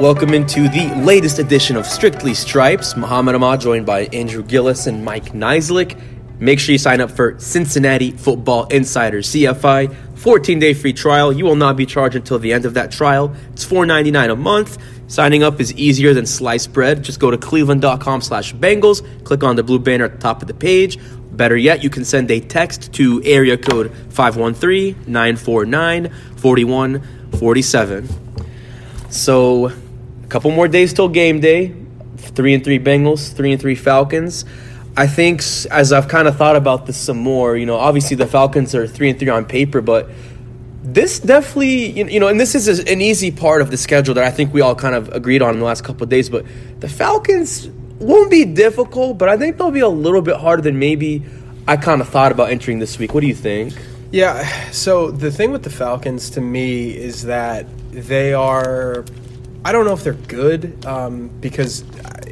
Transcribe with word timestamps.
Welcome 0.00 0.32
into 0.32 0.66
the 0.66 0.94
latest 1.04 1.38
edition 1.38 1.76
of 1.76 1.84
Strictly 1.84 2.32
Stripes. 2.32 2.96
Mohammad 2.96 3.34
Ahmad 3.34 3.60
joined 3.60 3.84
by 3.84 4.06
Andrew 4.14 4.42
Gillis 4.42 4.86
and 4.86 5.04
Mike 5.04 5.34
Niziolek. 5.34 6.00
Make 6.38 6.58
sure 6.58 6.72
you 6.72 6.78
sign 6.78 7.02
up 7.02 7.10
for 7.10 7.38
Cincinnati 7.38 8.12
Football 8.12 8.64
Insider 8.68 9.18
CFI 9.18 9.94
14 10.16 10.58
day 10.58 10.72
free 10.72 10.94
trial. 10.94 11.34
You 11.34 11.44
will 11.44 11.54
not 11.54 11.76
be 11.76 11.84
charged 11.84 12.16
until 12.16 12.38
the 12.38 12.50
end 12.50 12.64
of 12.64 12.72
that 12.72 12.90
trial. 12.90 13.36
It's 13.52 13.66
$4.99 13.66 14.32
a 14.32 14.36
month. 14.36 14.78
Signing 15.06 15.42
up 15.42 15.60
is 15.60 15.74
easier 15.74 16.14
than 16.14 16.24
sliced 16.24 16.72
bread. 16.72 17.02
Just 17.02 17.20
go 17.20 17.30
to 17.30 17.36
cleveland.com 17.36 18.22
slash 18.22 18.54
Bengals, 18.54 19.06
click 19.24 19.44
on 19.44 19.56
the 19.56 19.62
blue 19.62 19.78
banner 19.78 20.06
at 20.06 20.12
the 20.12 20.18
top 20.18 20.40
of 20.40 20.48
the 20.48 20.54
page. 20.54 20.98
Better 21.32 21.58
yet, 21.58 21.84
you 21.84 21.90
can 21.90 22.06
send 22.06 22.30
a 22.30 22.40
text 22.40 22.94
to 22.94 23.22
area 23.22 23.58
code 23.58 23.92
513 24.08 24.96
949 25.06 26.10
4147. 26.38 28.08
So, 29.10 29.72
couple 30.30 30.50
more 30.52 30.68
days 30.68 30.92
till 30.94 31.08
game 31.08 31.40
day. 31.40 31.74
Three 32.16 32.54
and 32.54 32.62
three 32.62 32.78
Bengals, 32.78 33.32
three 33.32 33.52
and 33.52 33.60
three 33.60 33.74
Falcons. 33.74 34.44
I 34.96 35.06
think 35.06 35.40
as 35.70 35.92
I've 35.92 36.08
kind 36.08 36.28
of 36.28 36.36
thought 36.36 36.56
about 36.56 36.86
this 36.86 36.96
some 36.96 37.18
more, 37.18 37.56
you 37.56 37.66
know, 37.66 37.76
obviously 37.76 38.16
the 38.16 38.26
Falcons 38.26 38.74
are 38.74 38.86
three 38.86 39.10
and 39.10 39.18
three 39.18 39.28
on 39.28 39.44
paper, 39.44 39.80
but 39.80 40.08
this 40.82 41.20
definitely, 41.20 42.02
you 42.10 42.20
know, 42.20 42.28
and 42.28 42.40
this 42.40 42.54
is 42.54 42.68
an 42.80 43.00
easy 43.00 43.30
part 43.30 43.62
of 43.62 43.70
the 43.70 43.76
schedule 43.76 44.14
that 44.14 44.24
I 44.24 44.30
think 44.30 44.52
we 44.52 44.60
all 44.60 44.74
kind 44.74 44.94
of 44.94 45.08
agreed 45.10 45.42
on 45.42 45.54
in 45.54 45.60
the 45.60 45.64
last 45.64 45.84
couple 45.84 46.04
of 46.04 46.08
days. 46.08 46.28
But 46.28 46.44
the 46.80 46.88
Falcons 46.88 47.68
won't 47.98 48.30
be 48.30 48.44
difficult, 48.44 49.18
but 49.18 49.28
I 49.28 49.36
think 49.36 49.56
they'll 49.58 49.70
be 49.70 49.80
a 49.80 49.88
little 49.88 50.22
bit 50.22 50.36
harder 50.36 50.62
than 50.62 50.78
maybe 50.78 51.22
I 51.66 51.76
kind 51.76 52.00
of 52.00 52.08
thought 52.08 52.32
about 52.32 52.50
entering 52.50 52.78
this 52.78 52.98
week. 52.98 53.14
What 53.14 53.20
do 53.20 53.26
you 53.26 53.34
think? 53.34 53.74
Yeah. 54.10 54.44
So 54.70 55.10
the 55.10 55.30
thing 55.30 55.52
with 55.52 55.62
the 55.62 55.70
Falcons 55.70 56.30
to 56.30 56.40
me 56.40 56.90
is 56.90 57.22
that 57.24 57.66
they 57.90 58.32
are. 58.32 59.04
I 59.64 59.72
don't 59.72 59.84
know 59.84 59.92
if 59.92 60.04
they're 60.04 60.14
good 60.14 60.84
um, 60.86 61.28
because 61.40 61.84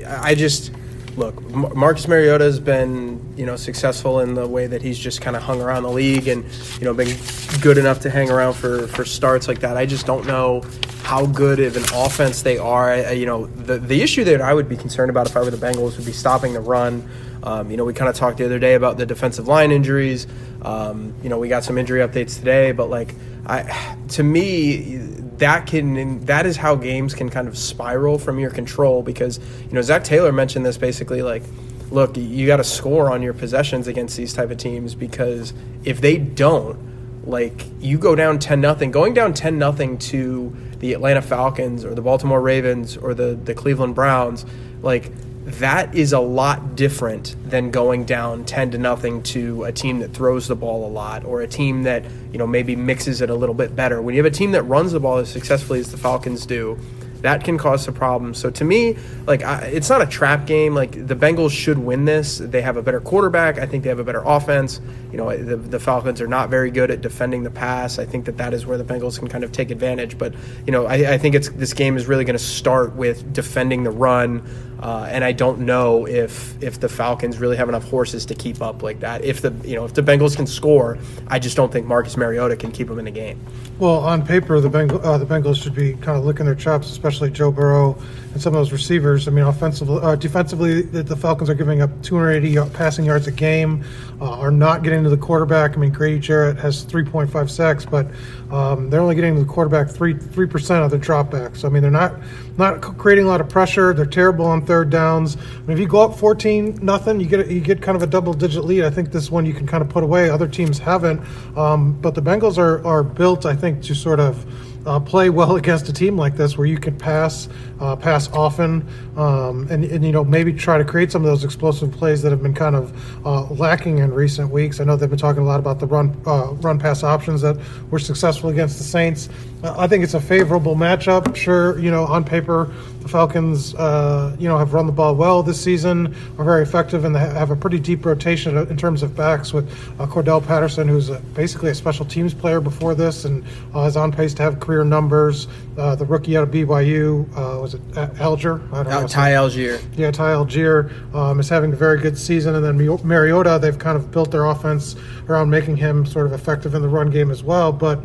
I, 0.06 0.30
I 0.30 0.34
just 0.34 0.72
look, 1.18 1.42
Marcus 1.52 2.08
Mariota 2.08 2.44
has 2.44 2.60
been, 2.60 3.34
you 3.36 3.44
know, 3.44 3.56
successful 3.56 4.20
in 4.20 4.34
the 4.34 4.46
way 4.46 4.66
that 4.68 4.80
he's 4.80 4.98
just 4.98 5.20
kind 5.20 5.36
of 5.36 5.42
hung 5.42 5.60
around 5.60 5.82
the 5.82 5.90
league 5.90 6.28
and, 6.28 6.44
you 6.78 6.84
know, 6.84 6.94
been 6.94 7.16
good 7.60 7.76
enough 7.76 8.00
to 8.00 8.10
hang 8.10 8.30
around 8.30 8.54
for, 8.54 8.86
for 8.86 9.04
starts 9.04 9.48
like 9.48 9.60
that. 9.60 9.76
I 9.76 9.84
just 9.84 10.06
don't 10.06 10.26
know 10.26 10.62
how 11.02 11.26
good 11.26 11.58
of 11.60 11.76
an 11.76 11.84
offense 11.94 12.42
they 12.42 12.56
are. 12.56 12.90
I, 12.90 13.10
you 13.12 13.26
know, 13.26 13.46
the, 13.46 13.78
the 13.78 14.00
issue 14.02 14.24
that 14.24 14.40
I 14.40 14.54
would 14.54 14.68
be 14.68 14.76
concerned 14.76 15.10
about 15.10 15.26
if 15.26 15.36
I 15.36 15.40
were 15.40 15.50
the 15.50 15.56
Bengals 15.56 15.96
would 15.96 16.06
be 16.06 16.12
stopping 16.12 16.52
the 16.52 16.60
run. 16.60 17.08
Um, 17.42 17.70
you 17.70 17.76
know, 17.76 17.84
we 17.84 17.94
kind 17.94 18.08
of 18.08 18.14
talked 18.14 18.38
the 18.38 18.44
other 18.44 18.58
day 18.58 18.74
about 18.74 18.96
the 18.96 19.06
defensive 19.06 19.48
line 19.48 19.72
injuries. 19.72 20.26
Um, 20.62 21.14
you 21.22 21.28
know, 21.28 21.38
we 21.38 21.48
got 21.48 21.64
some 21.64 21.78
injury 21.78 22.00
updates 22.00 22.38
today, 22.38 22.72
but 22.72 22.90
like, 22.90 23.14
I, 23.46 23.96
to 24.10 24.22
me, 24.22 25.07
that 25.38 25.66
can 25.66 26.24
that 26.26 26.46
is 26.46 26.56
how 26.56 26.74
games 26.74 27.14
can 27.14 27.28
kind 27.28 27.48
of 27.48 27.56
spiral 27.56 28.18
from 28.18 28.38
your 28.38 28.50
control 28.50 29.02
because 29.02 29.38
you 29.38 29.72
know 29.72 29.82
Zac 29.82 30.04
Taylor 30.04 30.32
mentioned 30.32 30.66
this 30.66 30.76
basically 30.76 31.22
like 31.22 31.42
look 31.90 32.16
you 32.16 32.46
got 32.46 32.58
to 32.58 32.64
score 32.64 33.10
on 33.10 33.22
your 33.22 33.32
possessions 33.34 33.86
against 33.86 34.16
these 34.16 34.32
type 34.32 34.50
of 34.50 34.58
teams 34.58 34.94
because 34.94 35.52
if 35.84 36.00
they 36.00 36.18
don't 36.18 36.78
like 37.24 37.66
you 37.80 37.98
go 37.98 38.14
down 38.14 38.38
10 38.38 38.60
nothing 38.60 38.90
going 38.90 39.14
down 39.14 39.32
10 39.32 39.58
nothing 39.58 39.98
to 39.98 40.54
the 40.80 40.92
Atlanta 40.92 41.22
Falcons 41.22 41.84
or 41.84 41.94
the 41.94 42.02
Baltimore 42.02 42.40
Ravens 42.40 42.96
or 42.96 43.14
the 43.14 43.38
the 43.42 43.54
Cleveland 43.54 43.94
Browns 43.94 44.44
like 44.82 45.10
that 45.54 45.94
is 45.94 46.12
a 46.12 46.20
lot 46.20 46.76
different 46.76 47.34
than 47.48 47.70
going 47.70 48.04
down 48.04 48.44
10 48.44 48.72
to 48.72 48.78
nothing 48.78 49.22
to 49.22 49.64
a 49.64 49.72
team 49.72 49.98
that 50.00 50.12
throws 50.12 50.48
the 50.48 50.56
ball 50.56 50.86
a 50.86 50.90
lot 50.90 51.24
or 51.24 51.42
a 51.42 51.46
team 51.46 51.82
that 51.82 52.04
you 52.32 52.38
know 52.38 52.46
maybe 52.46 52.76
mixes 52.76 53.20
it 53.20 53.30
a 53.30 53.34
little 53.34 53.54
bit 53.54 53.74
better 53.74 54.00
when 54.02 54.14
you 54.14 54.22
have 54.22 54.32
a 54.32 54.34
team 54.34 54.52
that 54.52 54.62
runs 54.62 54.92
the 54.92 55.00
ball 55.00 55.18
as 55.18 55.28
successfully 55.30 55.80
as 55.80 55.90
the 55.90 55.98
falcons 55.98 56.46
do 56.46 56.78
that 57.22 57.42
can 57.42 57.58
cause 57.58 57.84
some 57.84 57.94
problems. 57.94 58.38
So 58.38 58.50
to 58.50 58.64
me, 58.64 58.96
like 59.26 59.42
I, 59.42 59.62
it's 59.62 59.90
not 59.90 60.02
a 60.02 60.06
trap 60.06 60.46
game. 60.46 60.74
Like 60.74 60.92
the 60.92 61.16
Bengals 61.16 61.50
should 61.50 61.78
win 61.78 62.04
this. 62.04 62.38
They 62.38 62.62
have 62.62 62.76
a 62.76 62.82
better 62.82 63.00
quarterback. 63.00 63.58
I 63.58 63.66
think 63.66 63.82
they 63.82 63.88
have 63.88 63.98
a 63.98 64.04
better 64.04 64.22
offense. 64.24 64.80
You 65.10 65.18
know, 65.18 65.36
the, 65.36 65.56
the 65.56 65.80
Falcons 65.80 66.20
are 66.20 66.28
not 66.28 66.48
very 66.48 66.70
good 66.70 66.90
at 66.90 67.00
defending 67.00 67.42
the 67.42 67.50
pass. 67.50 67.98
I 67.98 68.04
think 68.04 68.26
that 68.26 68.36
that 68.36 68.54
is 68.54 68.66
where 68.66 68.78
the 68.78 68.84
Bengals 68.84 69.18
can 69.18 69.28
kind 69.28 69.42
of 69.42 69.52
take 69.52 69.70
advantage. 69.70 70.16
But 70.16 70.34
you 70.66 70.72
know, 70.72 70.86
I, 70.86 71.14
I 71.14 71.18
think 71.18 71.34
it's 71.34 71.48
this 71.50 71.74
game 71.74 71.96
is 71.96 72.06
really 72.06 72.24
going 72.24 72.38
to 72.38 72.44
start 72.44 72.94
with 72.94 73.32
defending 73.32 73.82
the 73.82 73.90
run. 73.90 74.42
Uh, 74.80 75.08
and 75.10 75.24
I 75.24 75.32
don't 75.32 75.60
know 75.60 76.06
if 76.06 76.62
if 76.62 76.78
the 76.78 76.88
Falcons 76.88 77.38
really 77.38 77.56
have 77.56 77.68
enough 77.68 77.88
horses 77.88 78.24
to 78.26 78.34
keep 78.34 78.62
up 78.62 78.82
like 78.82 79.00
that. 79.00 79.24
If 79.24 79.40
the 79.40 79.52
you 79.64 79.74
know 79.74 79.84
if 79.84 79.94
the 79.94 80.02
Bengals 80.02 80.36
can 80.36 80.46
score, 80.46 80.98
I 81.26 81.38
just 81.38 81.56
don't 81.56 81.72
think 81.72 81.86
Marcus 81.86 82.16
Mariota 82.16 82.56
can 82.56 82.70
keep 82.70 82.88
them 82.88 82.98
in 82.98 83.04
the 83.04 83.10
game. 83.10 83.40
Well, 83.78 84.00
on 84.00 84.26
paper, 84.26 84.60
the 84.60 84.68
Bengal, 84.68 85.04
uh, 85.06 85.18
the 85.18 85.26
Bengals 85.26 85.62
should 85.62 85.74
be 85.74 85.92
kind 85.94 86.18
of 86.18 86.24
licking 86.24 86.46
their 86.46 86.56
chops, 86.56 86.90
especially 86.90 87.30
Joe 87.30 87.52
Burrow 87.52 87.96
and 88.32 88.42
some 88.42 88.52
of 88.52 88.58
those 88.58 88.72
receivers. 88.72 89.28
I 89.28 89.30
mean, 89.30 89.44
offensively, 89.44 90.00
uh, 90.02 90.16
defensively, 90.16 90.82
the, 90.82 91.04
the, 91.04 91.16
Falcons 91.16 91.48
are 91.48 91.54
giving 91.54 91.80
up 91.80 91.90
280 92.02 92.70
passing 92.70 93.04
yards 93.04 93.28
a 93.28 93.32
game, 93.32 93.84
uh, 94.20 94.30
are 94.30 94.50
not 94.50 94.82
getting 94.82 95.04
to 95.04 95.10
the 95.10 95.16
quarterback. 95.16 95.74
I 95.74 95.76
mean, 95.76 95.92
Grady 95.92 96.18
Jarrett 96.18 96.56
has 96.58 96.84
3.5 96.84 97.48
sacks, 97.48 97.86
but 97.86 98.08
um, 98.50 98.90
they're 98.90 99.00
only 99.00 99.14
getting 99.14 99.34
to 99.34 99.40
the 99.40 99.46
quarterback 99.46 99.90
three 99.90 100.14
three 100.14 100.46
percent 100.46 100.82
of 100.82 100.90
the 100.90 100.98
dropbacks. 100.98 101.64
I 101.64 101.68
mean, 101.68 101.82
they're 101.82 101.90
not 101.90 102.14
not 102.56 102.80
creating 102.80 103.26
a 103.26 103.28
lot 103.28 103.40
of 103.40 103.48
pressure. 103.48 103.92
They're 103.92 104.06
terrible 104.06 104.46
on 104.46 104.64
third 104.68 104.90
downs. 104.90 105.36
I 105.36 105.60
mean, 105.62 105.70
if 105.70 105.78
you 105.78 105.88
go 105.88 106.02
up 106.02 106.16
14 106.16 106.78
nothing, 106.82 107.18
you 107.18 107.26
get 107.26 107.50
you 107.50 107.60
get 107.60 107.80
kind 107.82 107.96
of 107.96 108.02
a 108.02 108.06
double 108.06 108.34
digit 108.34 108.64
lead. 108.64 108.84
I 108.84 108.90
think 108.90 109.10
this 109.10 109.30
one 109.30 109.46
you 109.46 109.54
can 109.54 109.66
kind 109.66 109.82
of 109.82 109.88
put 109.88 110.04
away. 110.04 110.28
Other 110.28 110.46
teams 110.46 110.78
haven't, 110.78 111.20
um, 111.56 111.98
but 112.00 112.14
the 112.14 112.22
Bengals 112.22 112.58
are 112.58 112.86
are 112.86 113.02
built, 113.02 113.46
I 113.46 113.56
think, 113.56 113.82
to 113.84 113.94
sort 113.94 114.20
of 114.20 114.46
uh, 114.86 114.98
play 114.98 115.30
well 115.30 115.56
against 115.62 115.88
a 115.88 115.92
team 115.92 116.16
like 116.16 116.36
this 116.36 116.56
where 116.56 116.66
you 116.66 116.78
can 116.78 116.96
pass, 116.96 117.48
uh, 117.80 117.94
pass 117.96 118.30
often, 118.32 118.86
um, 119.16 119.66
and, 119.70 119.84
and, 119.84 120.04
you 120.04 120.12
know 120.12 120.24
maybe 120.24 120.52
try 120.52 120.78
to 120.78 120.84
create 120.84 121.12
some 121.12 121.24
of 121.24 121.30
those 121.30 121.44
explosive 121.44 121.92
plays 121.92 122.22
that 122.22 122.30
have 122.30 122.42
been 122.42 122.54
kind 122.54 122.76
of 122.76 123.26
uh, 123.26 123.42
lacking 123.54 123.98
in 123.98 124.12
recent 124.12 124.50
weeks. 124.50 124.80
I 124.80 124.84
know 124.84 124.96
they've 124.96 125.08
been 125.08 125.18
talking 125.18 125.42
a 125.42 125.46
lot 125.46 125.60
about 125.60 125.78
the 125.78 125.86
run 125.86 126.16
uh, 126.26 126.52
run 126.60 126.78
pass 126.78 127.02
options 127.02 127.40
that 127.42 127.56
were 127.90 127.98
successful 127.98 128.50
against 128.50 128.78
the 128.78 128.84
Saints. 128.84 129.28
I 129.62 129.88
think 129.88 130.04
it's 130.04 130.14
a 130.14 130.20
favorable 130.20 130.76
matchup. 130.76 131.34
Sure, 131.34 131.78
you 131.78 131.90
know 131.90 132.04
on 132.04 132.24
paper 132.24 132.72
the 133.08 133.12
Falcons, 133.12 133.74
uh, 133.74 134.36
you 134.38 134.48
know, 134.48 134.58
have 134.58 134.74
run 134.74 134.86
the 134.86 134.92
ball 134.92 135.14
well 135.14 135.42
this 135.42 135.60
season, 135.60 136.14
are 136.38 136.44
very 136.44 136.62
effective, 136.62 137.04
and 137.04 137.14
they 137.14 137.20
have 137.20 137.50
a 137.50 137.56
pretty 137.56 137.78
deep 137.78 138.04
rotation 138.04 138.56
in 138.56 138.76
terms 138.76 139.02
of 139.02 139.16
backs 139.16 139.52
with 139.52 139.70
uh, 139.98 140.06
Cordarrelle 140.06 140.46
Patterson, 140.46 140.86
who's 140.86 141.08
a, 141.08 141.18
basically 141.34 141.70
a 141.70 141.74
special 141.74 142.04
teams 142.04 142.34
player 142.34 142.60
before 142.60 142.94
this, 142.94 143.24
and 143.24 143.44
uh, 143.74 143.80
is 143.80 143.96
on 143.96 144.12
pace 144.12 144.34
to 144.34 144.42
have 144.42 144.60
career 144.60 144.84
numbers. 144.84 145.48
Uh, 145.76 145.94
the 145.94 146.04
rookie 146.04 146.36
out 146.36 146.42
of 146.42 146.50
BYU 146.50 147.24
uh, 147.36 147.60
was 147.60 147.74
it 147.74 147.82
Allgeier? 147.92 148.60
I 148.72 148.82
don't 148.82 149.02
know. 149.02 149.06
Ty 149.06 149.32
Allgeier. 149.32 149.82
Yeah, 149.96 150.10
Ty 150.10 150.32
Allgeier 150.32 151.14
um, 151.14 151.40
is 151.40 151.48
having 151.48 151.72
a 151.72 151.76
very 151.76 152.00
good 152.00 152.18
season, 152.18 152.54
and 152.54 152.64
then 152.64 152.76
Mariota, 153.06 153.58
they've 153.60 153.78
kind 153.78 153.96
of 153.96 154.10
built 154.10 154.30
their 154.30 154.44
offense 154.44 154.96
around 155.28 155.50
making 155.50 155.76
him 155.76 156.04
sort 156.04 156.26
of 156.26 156.32
effective 156.32 156.74
in 156.74 156.82
the 156.82 156.88
run 156.88 157.10
game 157.10 157.30
as 157.30 157.42
well, 157.42 157.72
but. 157.72 158.00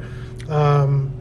Um, 0.50 1.13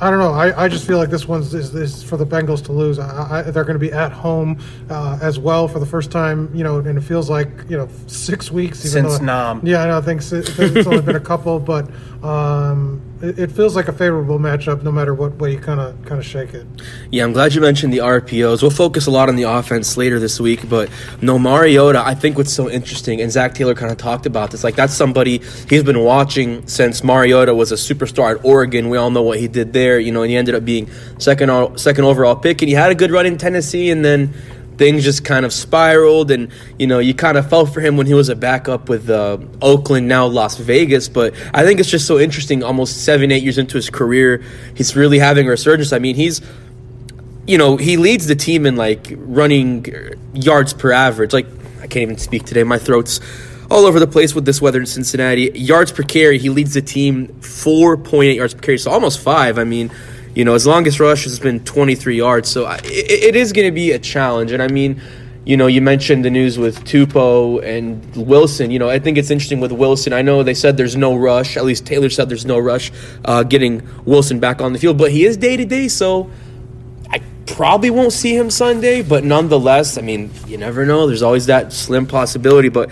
I 0.00 0.08
don't 0.08 0.18
know. 0.18 0.32
I, 0.32 0.64
I 0.64 0.68
just 0.68 0.86
feel 0.86 0.96
like 0.96 1.10
this 1.10 1.28
one's 1.28 1.52
is, 1.52 1.74
is 1.74 2.02
for 2.02 2.16
the 2.16 2.24
Bengals 2.24 2.64
to 2.64 2.72
lose. 2.72 2.98
I, 2.98 3.40
I, 3.40 3.42
they're 3.42 3.64
going 3.64 3.78
to 3.78 3.78
be 3.78 3.92
at 3.92 4.12
home 4.12 4.58
uh, 4.88 5.18
as 5.20 5.38
well 5.38 5.68
for 5.68 5.78
the 5.78 5.86
first 5.86 6.10
time, 6.10 6.50
you 6.54 6.64
know, 6.64 6.78
and 6.78 6.96
it 6.96 7.02
feels 7.02 7.28
like 7.28 7.50
you 7.68 7.76
know 7.76 7.88
six 8.06 8.50
weeks 8.50 8.80
since 8.80 9.18
though, 9.18 9.24
Nam. 9.24 9.60
Yeah, 9.62 9.82
I 9.82 9.86
know. 9.88 9.98
I 9.98 10.00
think 10.00 10.22
it's 10.22 10.86
only 10.86 11.02
been 11.02 11.16
a 11.16 11.20
couple, 11.20 11.58
but 11.72 11.90
um, 12.22 13.00
it, 13.22 13.38
it, 13.38 13.52
feels 13.52 13.74
like 13.74 13.88
a 13.88 13.92
favorable 13.92 14.38
matchup 14.38 14.82
no 14.82 14.92
matter 14.92 15.14
what 15.14 15.36
way 15.36 15.52
you 15.52 15.58
kind 15.58 15.80
of 15.80 15.96
kind 16.04 16.18
of 16.18 16.24
shake 16.24 16.52
it. 16.52 16.66
Yeah, 17.10 17.24
I'm 17.24 17.32
glad 17.32 17.54
you 17.54 17.62
mentioned 17.62 17.94
the 17.94 17.98
RPOs. 17.98 18.60
We'll 18.60 18.70
focus 18.70 19.06
a 19.06 19.10
lot 19.10 19.30
on 19.30 19.36
the 19.36 19.44
offense 19.44 19.96
later 19.96 20.18
this 20.18 20.38
week, 20.38 20.68
but 20.68 20.90
no 21.22 21.38
Mariota. 21.38 22.02
I 22.04 22.14
think 22.14 22.36
what's 22.36 22.52
so 22.52 22.68
interesting, 22.68 23.22
and 23.22 23.32
Zac 23.32 23.54
Taylor 23.54 23.74
kind 23.74 23.90
of 23.90 23.96
talked 23.96 24.26
about 24.26 24.50
this. 24.50 24.62
Like 24.62 24.76
that's 24.76 24.92
somebody 24.92 25.38
he's 25.68 25.82
been 25.82 26.00
watching 26.00 26.66
since 26.66 27.02
Mariota 27.02 27.54
was 27.54 27.72
a 27.72 27.76
superstar 27.76 28.36
at 28.38 28.44
Oregon. 28.44 28.90
We 28.90 28.98
all 28.98 29.10
know 29.10 29.22
what 29.22 29.38
he 29.38 29.48
did 29.48 29.72
there, 29.72 29.98
you 29.98 30.12
know, 30.12 30.22
and 30.22 30.30
he 30.30 30.36
ended 30.36 30.54
up 30.54 30.64
being 30.64 30.90
second 31.18 31.78
second 31.78 32.04
overall 32.04 32.36
pick, 32.36 32.60
and 32.60 32.68
he 32.68 32.74
had 32.74 32.90
a 32.90 32.94
good 32.94 33.10
run 33.10 33.24
in 33.24 33.38
Tennessee, 33.38 33.90
and 33.90 34.04
then 34.04 34.34
things 34.80 35.04
just 35.04 35.26
kind 35.26 35.44
of 35.44 35.52
spiraled 35.52 36.30
and 36.30 36.50
you 36.78 36.86
know 36.86 37.00
you 37.00 37.12
kind 37.12 37.36
of 37.36 37.46
felt 37.50 37.68
for 37.74 37.82
him 37.82 37.98
when 37.98 38.06
he 38.06 38.14
was 38.14 38.30
a 38.30 38.34
backup 38.34 38.88
with 38.88 39.10
uh, 39.10 39.36
oakland 39.60 40.08
now 40.08 40.24
las 40.24 40.56
vegas 40.56 41.06
but 41.06 41.34
i 41.52 41.62
think 41.62 41.78
it's 41.78 41.90
just 41.90 42.06
so 42.06 42.18
interesting 42.18 42.62
almost 42.62 43.04
seven 43.04 43.30
eight 43.30 43.42
years 43.42 43.58
into 43.58 43.74
his 43.74 43.90
career 43.90 44.42
he's 44.74 44.96
really 44.96 45.18
having 45.18 45.46
a 45.46 45.50
resurgence 45.50 45.92
i 45.92 45.98
mean 45.98 46.16
he's 46.16 46.40
you 47.46 47.58
know 47.58 47.76
he 47.76 47.98
leads 47.98 48.26
the 48.26 48.34
team 48.34 48.64
in 48.64 48.74
like 48.74 49.12
running 49.18 49.84
yards 50.32 50.72
per 50.72 50.92
average 50.92 51.34
like 51.34 51.46
i 51.82 51.86
can't 51.86 52.04
even 52.04 52.16
speak 52.16 52.46
today 52.46 52.64
my 52.64 52.78
throat's 52.78 53.20
all 53.70 53.84
over 53.84 54.00
the 54.00 54.06
place 54.06 54.34
with 54.34 54.44
this 54.44 54.60
weather 54.60 54.80
in 54.80 54.86
Cincinnati. 54.86 55.52
Yards 55.54 55.92
per 55.92 56.02
carry, 56.02 56.38
he 56.38 56.50
leads 56.50 56.74
the 56.74 56.82
team 56.82 57.28
4.8 57.38 58.34
yards 58.34 58.52
per 58.52 58.60
carry, 58.60 58.78
so 58.78 58.90
almost 58.90 59.20
five. 59.20 59.58
I 59.58 59.62
mean, 59.64 59.92
you 60.34 60.44
know, 60.44 60.54
his 60.54 60.66
longest 60.66 61.00
rush 61.00 61.24
has 61.24 61.38
been 61.38 61.64
23 61.64 62.16
yards, 62.16 62.48
so 62.48 62.68
it, 62.70 62.84
it 62.84 63.36
is 63.36 63.52
going 63.52 63.66
to 63.66 63.72
be 63.72 63.92
a 63.92 63.98
challenge. 63.98 64.52
And 64.52 64.62
I 64.62 64.68
mean, 64.68 65.00
you 65.44 65.56
know, 65.56 65.66
you 65.66 65.80
mentioned 65.80 66.24
the 66.24 66.30
news 66.30 66.58
with 66.58 66.84
Tupou 66.84 67.62
and 67.64 68.14
Wilson. 68.14 68.70
You 68.70 68.78
know, 68.78 68.88
I 68.88 68.98
think 68.98 69.18
it's 69.18 69.30
interesting 69.30 69.60
with 69.60 69.72
Wilson. 69.72 70.12
I 70.12 70.22
know 70.22 70.42
they 70.42 70.54
said 70.54 70.76
there's 70.76 70.96
no 70.96 71.16
rush. 71.16 71.56
At 71.56 71.64
least 71.64 71.86
Taylor 71.86 72.10
said 72.10 72.28
there's 72.28 72.46
no 72.46 72.58
rush 72.58 72.92
uh, 73.24 73.42
getting 73.42 73.82
Wilson 74.04 74.38
back 74.38 74.60
on 74.60 74.72
the 74.72 74.78
field, 74.78 74.98
but 74.98 75.10
he 75.10 75.24
is 75.24 75.36
day 75.36 75.56
to 75.56 75.64
day, 75.64 75.88
so 75.88 76.30
I 77.10 77.22
probably 77.46 77.90
won't 77.90 78.12
see 78.12 78.36
him 78.36 78.50
Sunday, 78.50 79.02
but 79.02 79.24
nonetheless, 79.24 79.98
I 79.98 80.02
mean, 80.02 80.30
you 80.46 80.58
never 80.58 80.86
know. 80.86 81.06
There's 81.06 81.22
always 81.22 81.46
that 81.46 81.72
slim 81.72 82.06
possibility, 82.06 82.68
but 82.68 82.90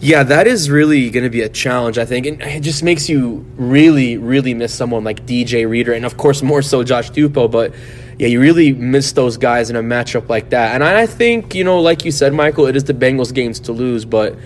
yeah, 0.00 0.22
that 0.24 0.46
is 0.46 0.68
really 0.68 1.10
going 1.10 1.24
to 1.24 1.30
be 1.30 1.42
a 1.42 1.48
challenge, 1.48 1.98
I 1.98 2.04
think. 2.04 2.26
And 2.26 2.42
it 2.42 2.62
just 2.62 2.82
makes 2.82 3.08
you 3.08 3.44
really, 3.56 4.18
really 4.18 4.54
miss 4.54 4.74
someone 4.74 5.04
like 5.04 5.24
DJ 5.26 5.68
Reader, 5.68 5.92
and 5.92 6.04
of 6.04 6.16
course, 6.16 6.42
more 6.42 6.62
so 6.62 6.82
Josh 6.82 7.10
Tupou. 7.10 7.50
But 7.50 7.74
yeah, 8.18 8.28
you 8.28 8.40
really 8.40 8.72
miss 8.72 9.12
those 9.12 9.36
guys 9.36 9.70
in 9.70 9.76
a 9.76 9.82
matchup 9.82 10.28
like 10.28 10.50
that. 10.50 10.74
And 10.74 10.84
I 10.84 11.06
think, 11.06 11.54
you 11.54 11.64
know, 11.64 11.80
like 11.80 12.04
you 12.04 12.10
said, 12.10 12.32
Michael, 12.34 12.66
it 12.66 12.76
is 12.76 12.84
the 12.84 12.94
Bengals' 12.94 13.32
games 13.32 13.60
to 13.60 13.72
lose, 13.72 14.04
but 14.04 14.36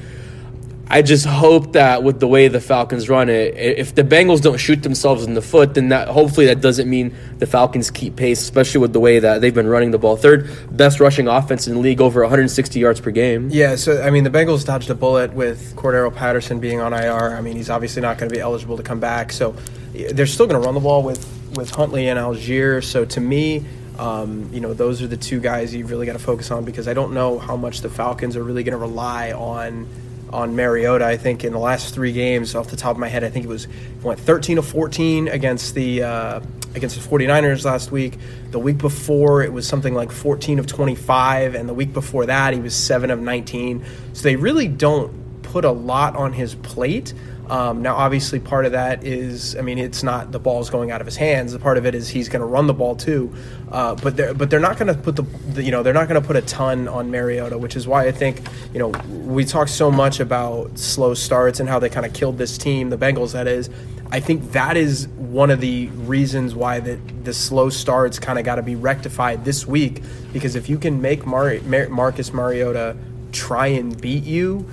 I 0.93 1.03
just 1.03 1.25
hope 1.25 1.75
that 1.75 2.03
with 2.03 2.19
the 2.19 2.27
way 2.27 2.49
the 2.49 2.61
Falcons 2.61 3.09
run 3.09 3.29
it, 3.29 3.55
if 3.55 3.95
the 3.95 4.03
Bengals 4.03 4.43
don't 4.43 4.59
shoot 4.59 4.83
themselves 4.83 5.23
in 5.23 5.35
the 5.35 5.43
foot, 5.43 5.75
then 5.75 5.91
that 5.91 6.09
hopefully 6.09 6.47
that 6.47 6.61
doesn't 6.61 6.91
mean 6.91 7.15
the 7.39 7.47
Falcons 7.47 7.93
keep 7.93 8.17
pace, 8.17 8.41
especially 8.41 8.81
with 8.81 8.93
the 8.93 8.99
way 8.99 9.21
that 9.21 9.41
they've 9.41 9.55
been 9.55 9.69
running 9.69 9.93
the 9.93 9.99
ball. 9.99 10.17
Third 10.17 10.51
best 10.77 10.99
rushing 10.99 11.29
offense 11.29 11.69
in 11.69 11.75
the 11.75 11.81
league, 11.81 12.01
over 12.01 12.23
160 12.23 12.81
yards 12.81 13.01
per 13.01 13.13
game. 13.13 13.51
Yeah, 13.53 13.77
so 13.77 14.03
I 14.03 14.11
mean 14.11 14.25
the 14.25 14.31
Bengals 14.31 14.67
dodged 14.67 14.91
a 14.91 14.97
bullet 14.97 15.33
with 15.33 15.77
Cordarrelle 15.77 16.15
Patterson 16.15 16.59
being 16.59 16.81
on 16.81 16.93
IR. 16.93 17.37
I 17.37 17.41
mean 17.41 17.57
he's 17.57 17.71
obviously 17.71 18.03
not 18.03 18.19
going 18.19 18.29
to 18.29 18.35
be 18.35 18.41
eligible 18.41 18.77
to 18.77 18.83
come 18.83 18.99
back, 18.99 19.31
so 19.31 19.55
they're 19.93 20.27
still 20.27 20.49
going 20.49 20.61
to 20.61 20.67
run 20.67 20.75
the 20.75 20.81
ball 20.81 21.05
with 21.05 21.25
with 21.55 21.71
Huntley 21.71 22.09
and 22.09 22.19
Allgeier. 22.19 22.83
So 22.83 23.05
to 23.05 23.21
me. 23.21 23.65
Um, 23.99 24.49
you 24.51 24.61
know, 24.61 24.73
those 24.73 25.03
are 25.03 25.07
the 25.07 25.19
two 25.19 25.41
guys 25.41 25.75
you've 25.75 25.91
really 25.91 26.07
got 26.07 26.15
to 26.15 26.19
focus 26.19 26.51
on 26.51 26.65
because 26.65 26.89
I 26.89 26.95
don't 26.95 27.13
know 27.13 27.39
how 27.39 27.55
much 27.55 27.83
the 27.83 27.91
Falcons 27.91 28.35
are 28.35 28.43
really 28.43 28.63
going 28.63 28.73
to 28.73 28.79
rely 28.79 29.33
on 29.33 29.87
on 30.33 30.57
Mariota. 30.57 31.05
I 31.05 31.17
think 31.17 31.45
in 31.45 31.53
the 31.53 31.59
last 31.59 31.95
three 31.95 32.13
games, 32.13 32.55
off 32.55 32.69
the 32.69 32.77
top 32.77 32.93
of 32.93 32.99
my 32.99 33.09
head, 33.09 33.25
I 33.25 33.31
think 33.31 33.45
it 33.45 33.49
was 33.49 33.69
went 34.03 34.21
13 34.21 34.59
of 34.59 34.67
14 34.67 35.29
against 35.29 35.75
the 35.75 36.03
uh, 36.03 36.41
against 36.75 37.01
the 37.01 37.09
49ers 37.09 37.65
last 37.65 37.91
week. 37.91 38.19
The 38.51 38.59
week 38.59 38.79
before, 38.79 39.43
it 39.43 39.53
was 39.53 39.67
something 39.67 39.95
like 39.95 40.11
14 40.13 40.59
of 40.59 40.67
25, 40.67 41.55
and 41.55 41.69
the 41.69 41.75
week 41.75 41.93
before 41.93 42.27
that, 42.27 42.55
he 42.55 42.61
was 42.61 42.75
7 42.75 43.11
of 43.11 43.21
19. 43.21 43.85
So 44.13 44.23
they 44.23 44.37
really 44.37 44.69
don't 44.69 45.43
put 45.43 45.65
a 45.65 45.73
lot 45.73 46.17
on 46.17 46.33
his 46.33 46.55
plate. 46.55 47.13
Um, 47.51 47.83
now, 47.83 47.97
obviously, 47.97 48.39
part 48.39 48.65
of 48.65 48.73
that 48.73 49.03
is, 49.03 49.57
I 49.57 49.63
mean, 49.63 49.77
it's 49.77 50.05
not 50.05 50.31
the 50.31 50.39
ball's 50.39 50.71
going 50.71 50.93
out 50.93 51.01
of 51.01 51.07
his 51.09 51.17
hands. 51.17 51.57
Part 51.59 51.79
of 51.79 51.85
it 51.85 51.97
is 51.97 52.09
he's 52.09 52.29
going 52.29 52.43
to 52.43 52.47
run 52.47 52.69
the 52.69 52.75
ball 52.75 52.95
too, 52.95 53.35
uh, 53.73 53.97
but 53.97 54.17
they're 54.17 54.33
but 54.33 54.51
they're 54.51 54.61
not 54.61 54.79
going 54.79 54.87
to 54.87 54.95
put 54.95 55.17
the, 55.17 55.23
the, 55.23 55.65
you 55.65 55.73
know 55.73 55.83
they're 55.83 55.93
not 55.93 56.07
going 56.07 56.21
to 56.21 56.25
put 56.25 56.37
a 56.37 56.43
ton 56.43 56.87
on 56.87 57.11
Mariota, 57.11 57.59
which 57.59 57.75
is 57.75 57.89
why 57.89 58.07
I 58.07 58.13
think 58.13 58.41
you 58.73 58.79
know 58.79 58.91
we 59.27 59.45
talk 59.45 59.67
so 59.67 59.91
much 59.91 60.21
about 60.21 60.79
slow 60.79 61.13
starts 61.13 61.59
and 61.59 61.69
how 61.69 61.81
they 61.81 61.89
kind 61.89 62.07
of 62.07 62.13
killed 62.13 62.39
this 62.39 62.57
team, 62.57 62.89
the 62.89 62.97
Bengals. 62.97 63.33
That 63.33 63.49
is, 63.49 63.69
I 64.13 64.21
think 64.21 64.53
that 64.53 64.77
is 64.77 65.09
one 65.09 65.51
of 65.51 65.61
the 65.61 65.89
reasons 65.89 66.55
why 66.55 66.79
the 66.79 67.01
the 67.25 67.35
slow 67.35 67.69
starts 67.69 68.21
kind 68.21 68.39
of 68.39 68.45
got 68.45 68.57
to 68.57 68.63
be 68.63 68.77
rectified 68.77 69.45
this 69.45 69.67
week 69.67 70.05
because 70.33 70.55
if 70.55 70.69
you 70.69 70.79
can 70.79 71.03
make 71.03 71.27
Mar- 71.27 71.59
Mar- 71.65 71.89
Marcus 71.89 72.33
Mariota 72.33 72.97
try 73.33 73.67
and 73.67 74.01
beat 74.01 74.23
you 74.23 74.69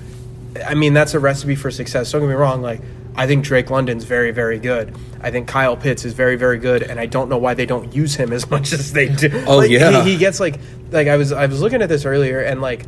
I 0.66 0.74
mean, 0.74 0.94
that's 0.94 1.14
a 1.14 1.20
recipe 1.20 1.56
for 1.56 1.72
success. 1.72 2.12
Don't 2.12 2.22
get 2.22 2.28
me 2.28 2.34
wrong. 2.34 2.62
Like, 2.62 2.82
I 3.16 3.26
think 3.26 3.44
Drake 3.44 3.70
London's 3.70 4.04
very, 4.04 4.32
very 4.32 4.60
good. 4.60 4.96
I 5.22 5.32
think 5.32 5.48
Kyle 5.48 5.76
Pitts 5.76 6.06
is 6.06 6.14
very, 6.14 6.36
very 6.36 6.60
good, 6.60 6.84
and 6.84 7.00
I 7.00 7.08
don't 7.08 7.30
know 7.30 7.38
why 7.38 7.56
they 7.56 7.66
don't 7.66 7.94
use 7.94 8.16
him 8.16 8.32
as 8.32 8.50
much 8.52 8.74
as 8.74 8.94
they 8.94 9.10
do. 9.10 9.44
Oh 9.48 9.58
like, 9.58 9.72
yeah, 9.72 10.04
he, 10.04 10.12
he, 10.12 10.18
gets 10.18 10.40
like, 10.40 10.60
like 10.92 11.08
I 11.08 11.18
was, 11.18 11.32
I 11.32 11.48
was 11.48 11.62
looking 11.62 11.82
at 11.82 11.90
this 11.90 12.06
earlier, 12.06 12.40
and 12.40 12.62
like, 12.62 12.84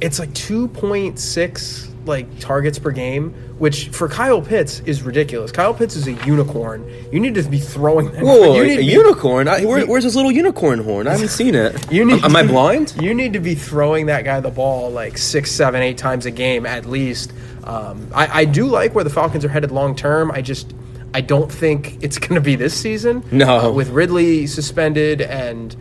it's 0.00 0.18
like 0.18 0.32
two 0.32 0.68
point 0.68 1.18
six 1.18 1.90
like 2.08 2.40
targets 2.40 2.78
per 2.78 2.90
game, 2.90 3.32
which 3.58 3.88
for 3.88 4.08
Kyle 4.08 4.40
Pitts 4.42 4.80
is 4.80 5.02
ridiculous. 5.02 5.52
Kyle 5.52 5.74
Pitts 5.74 5.94
is 5.94 6.06
a 6.06 6.12
unicorn. 6.26 6.90
You 7.12 7.20
need 7.20 7.34
to 7.34 7.42
be 7.42 7.58
throwing. 7.58 8.10
That. 8.12 8.22
Whoa, 8.24 8.54
you 8.56 8.64
need 8.64 8.74
a 8.74 8.76
be, 8.78 8.86
unicorn? 8.86 9.46
I, 9.46 9.64
where, 9.64 9.86
where's 9.86 10.04
his 10.04 10.16
little 10.16 10.32
unicorn 10.32 10.82
horn? 10.82 11.06
I 11.06 11.12
haven't 11.12 11.28
seen 11.28 11.54
it. 11.54 11.76
You 11.92 12.04
need. 12.04 12.22
Am 12.22 12.36
I 12.36 12.46
blind? 12.46 12.94
You 13.00 13.14
need 13.14 13.32
to 13.32 13.40
be 13.40 13.54
throwing 13.54 14.06
that 14.06 14.24
guy 14.24 14.40
the 14.40 14.50
ball 14.50 14.90
like 14.90 15.16
six, 15.16 15.50
seven, 15.50 15.82
eight 15.82 15.96
times 15.96 16.26
a 16.26 16.30
game 16.30 16.66
at 16.66 16.84
least. 16.84 17.32
Um, 17.64 18.08
I, 18.14 18.40
I 18.40 18.44
do 18.44 18.66
like 18.66 18.94
where 18.94 19.04
the 19.04 19.10
Falcons 19.10 19.44
are 19.44 19.48
headed 19.48 19.70
long 19.70 19.94
term. 19.94 20.30
I 20.30 20.42
just. 20.42 20.74
I 21.14 21.22
don't 21.22 21.50
think 21.50 22.02
it's 22.02 22.18
going 22.18 22.34
to 22.34 22.40
be 22.40 22.56
this 22.56 22.78
season. 22.78 23.24
No, 23.30 23.68
uh, 23.68 23.72
with 23.72 23.88
Ridley 23.88 24.46
suspended 24.46 25.22
and 25.22 25.74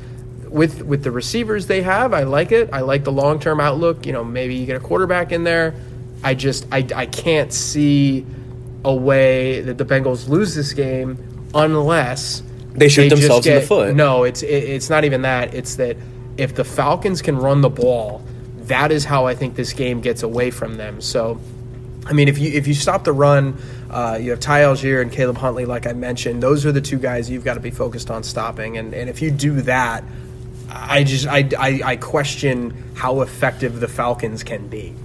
with 0.49 0.83
with 0.83 1.03
the 1.03 1.11
receivers 1.11 1.67
they 1.67 1.81
have, 1.81 2.13
I 2.13 2.23
like 2.23 2.51
it. 2.51 2.69
I 2.73 2.81
like 2.81 3.03
the 3.03 3.11
long 3.11 3.39
term 3.39 3.59
outlook. 3.59 4.05
You 4.05 4.13
know, 4.13 4.23
maybe 4.23 4.55
you 4.55 4.65
get 4.65 4.75
a 4.75 4.79
quarterback 4.79 5.31
in 5.31 5.43
there. 5.43 5.75
I 6.23 6.33
just 6.33 6.67
I, 6.71 6.85
I 6.95 7.05
can't 7.05 7.53
see 7.53 8.25
a 8.83 8.93
way 8.93 9.61
that 9.61 9.77
the 9.77 9.85
Bengals 9.85 10.27
lose 10.27 10.55
this 10.55 10.73
game 10.73 11.17
unless 11.53 12.43
they 12.73 12.89
shoot 12.89 13.03
they 13.03 13.09
themselves 13.09 13.45
get, 13.45 13.55
in 13.55 13.61
the 13.61 13.67
foot. 13.67 13.95
No, 13.95 14.23
it's 14.23 14.43
it, 14.43 14.47
it's 14.47 14.89
not 14.89 15.03
even 15.03 15.23
that. 15.23 15.53
It's 15.53 15.75
that 15.75 15.97
if 16.37 16.55
the 16.55 16.63
Falcons 16.63 17.21
can 17.21 17.37
run 17.37 17.61
the 17.61 17.69
ball, 17.69 18.21
that 18.61 18.91
is 18.91 19.05
how 19.05 19.25
I 19.25 19.35
think 19.35 19.55
this 19.55 19.73
game 19.73 20.01
gets 20.01 20.23
away 20.23 20.51
from 20.51 20.77
them. 20.77 21.01
So. 21.01 21.39
I 22.05 22.13
mean, 22.13 22.29
if 22.29 22.37
you 22.37 22.53
if 22.53 22.67
you 22.67 22.73
stop 22.73 23.03
the 23.03 23.11
run, 23.11 23.57
uh, 23.89 24.17
you 24.21 24.31
have 24.31 24.39
Ty 24.39 24.61
Allgeier 24.61 25.01
and 25.01 25.11
Caleb 25.11 25.37
Huntley, 25.37 25.65
like 25.65 25.85
I 25.85 25.91
mentioned. 25.91 26.41
Those 26.41 26.65
are 26.65 26.71
the 26.71 26.79
two 26.79 26.97
guys 26.97 27.29
you've 27.29 27.43
got 27.43 27.55
to 27.55 27.59
be 27.59 27.69
focused 27.69 28.09
on 28.09 28.23
stopping. 28.23 28.77
And, 28.77 28.93
and 28.93 29.09
if 29.09 29.21
you 29.21 29.29
do 29.29 29.59
that, 29.63 30.05
I 30.69 31.03
just 31.03 31.27
I, 31.27 31.49
I, 31.59 31.81
I 31.83 31.95
question 31.97 32.73
how 32.95 33.21
effective 33.21 33.81
the 33.81 33.89
Falcons 33.89 34.43
can 34.43 34.69
be. 34.69 34.95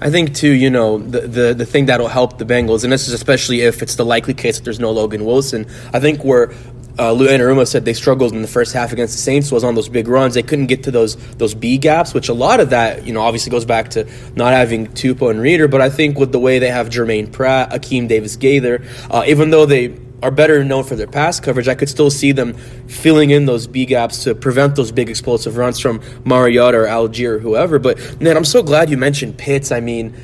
I 0.00 0.10
think 0.10 0.34
too, 0.34 0.52
you 0.52 0.70
know, 0.70 0.98
the, 0.98 1.20
the 1.20 1.54
the 1.54 1.66
thing 1.66 1.86
that'll 1.86 2.08
help 2.08 2.38
the 2.38 2.44
Bengals, 2.44 2.84
and 2.84 2.92
this 2.92 3.08
is 3.08 3.14
especially 3.14 3.60
if 3.62 3.82
it's 3.82 3.96
the 3.96 4.04
likely 4.04 4.34
case 4.34 4.58
that 4.58 4.64
there's 4.64 4.80
no 4.80 4.90
Logan 4.90 5.24
Wilson. 5.24 5.66
I 5.92 6.00
think 6.00 6.24
where 6.24 6.52
uh, 6.98 7.12
Lou 7.12 7.28
Anarumo 7.28 7.66
said 7.66 7.84
they 7.84 7.92
struggled 7.92 8.32
in 8.32 8.42
the 8.42 8.48
first 8.48 8.72
half 8.72 8.92
against 8.92 9.14
the 9.14 9.20
Saints 9.20 9.52
was 9.52 9.64
on 9.64 9.74
those 9.74 9.88
big 9.88 10.08
runs. 10.08 10.34
They 10.34 10.42
couldn't 10.42 10.66
get 10.66 10.84
to 10.84 10.90
those 10.90 11.16
those 11.36 11.54
B 11.54 11.78
gaps, 11.78 12.14
which 12.14 12.28
a 12.28 12.34
lot 12.34 12.60
of 12.60 12.70
that, 12.70 13.06
you 13.06 13.12
know, 13.12 13.20
obviously 13.20 13.50
goes 13.50 13.64
back 13.64 13.90
to 13.90 14.08
not 14.34 14.52
having 14.52 14.86
Tupou 14.88 15.30
and 15.30 15.40
Reader. 15.40 15.68
But 15.68 15.80
I 15.82 15.90
think 15.90 16.18
with 16.18 16.32
the 16.32 16.38
way 16.38 16.58
they 16.58 16.70
have 16.70 16.88
Germaine 16.88 17.30
Pratt, 17.30 17.70
Akeem 17.70 18.08
Davis 18.08 18.36
Gaither, 18.36 18.82
uh, 19.10 19.24
even 19.26 19.50
though 19.50 19.66
they 19.66 19.88
are 20.22 20.30
better 20.30 20.64
known 20.64 20.84
for 20.84 20.96
their 20.96 21.06
pass 21.06 21.40
coverage, 21.40 21.68
I 21.68 21.74
could 21.74 21.88
still 21.88 22.10
see 22.10 22.32
them 22.32 22.54
filling 22.88 23.30
in 23.30 23.46
those 23.46 23.66
B 23.66 23.84
gaps 23.84 24.24
to 24.24 24.34
prevent 24.34 24.76
those 24.76 24.90
big 24.90 25.10
explosive 25.10 25.56
runs 25.56 25.78
from 25.78 26.00
Mariota 26.24 26.78
or 26.78 26.86
Allgeier 26.86 27.34
or 27.34 27.38
whoever. 27.38 27.78
But 27.78 28.20
man, 28.20 28.36
I'm 28.36 28.44
so 28.44 28.62
glad 28.62 28.88
you 28.90 28.96
mentioned 28.96 29.36
Pitts. 29.36 29.70
I 29.70 29.80
mean, 29.80 30.14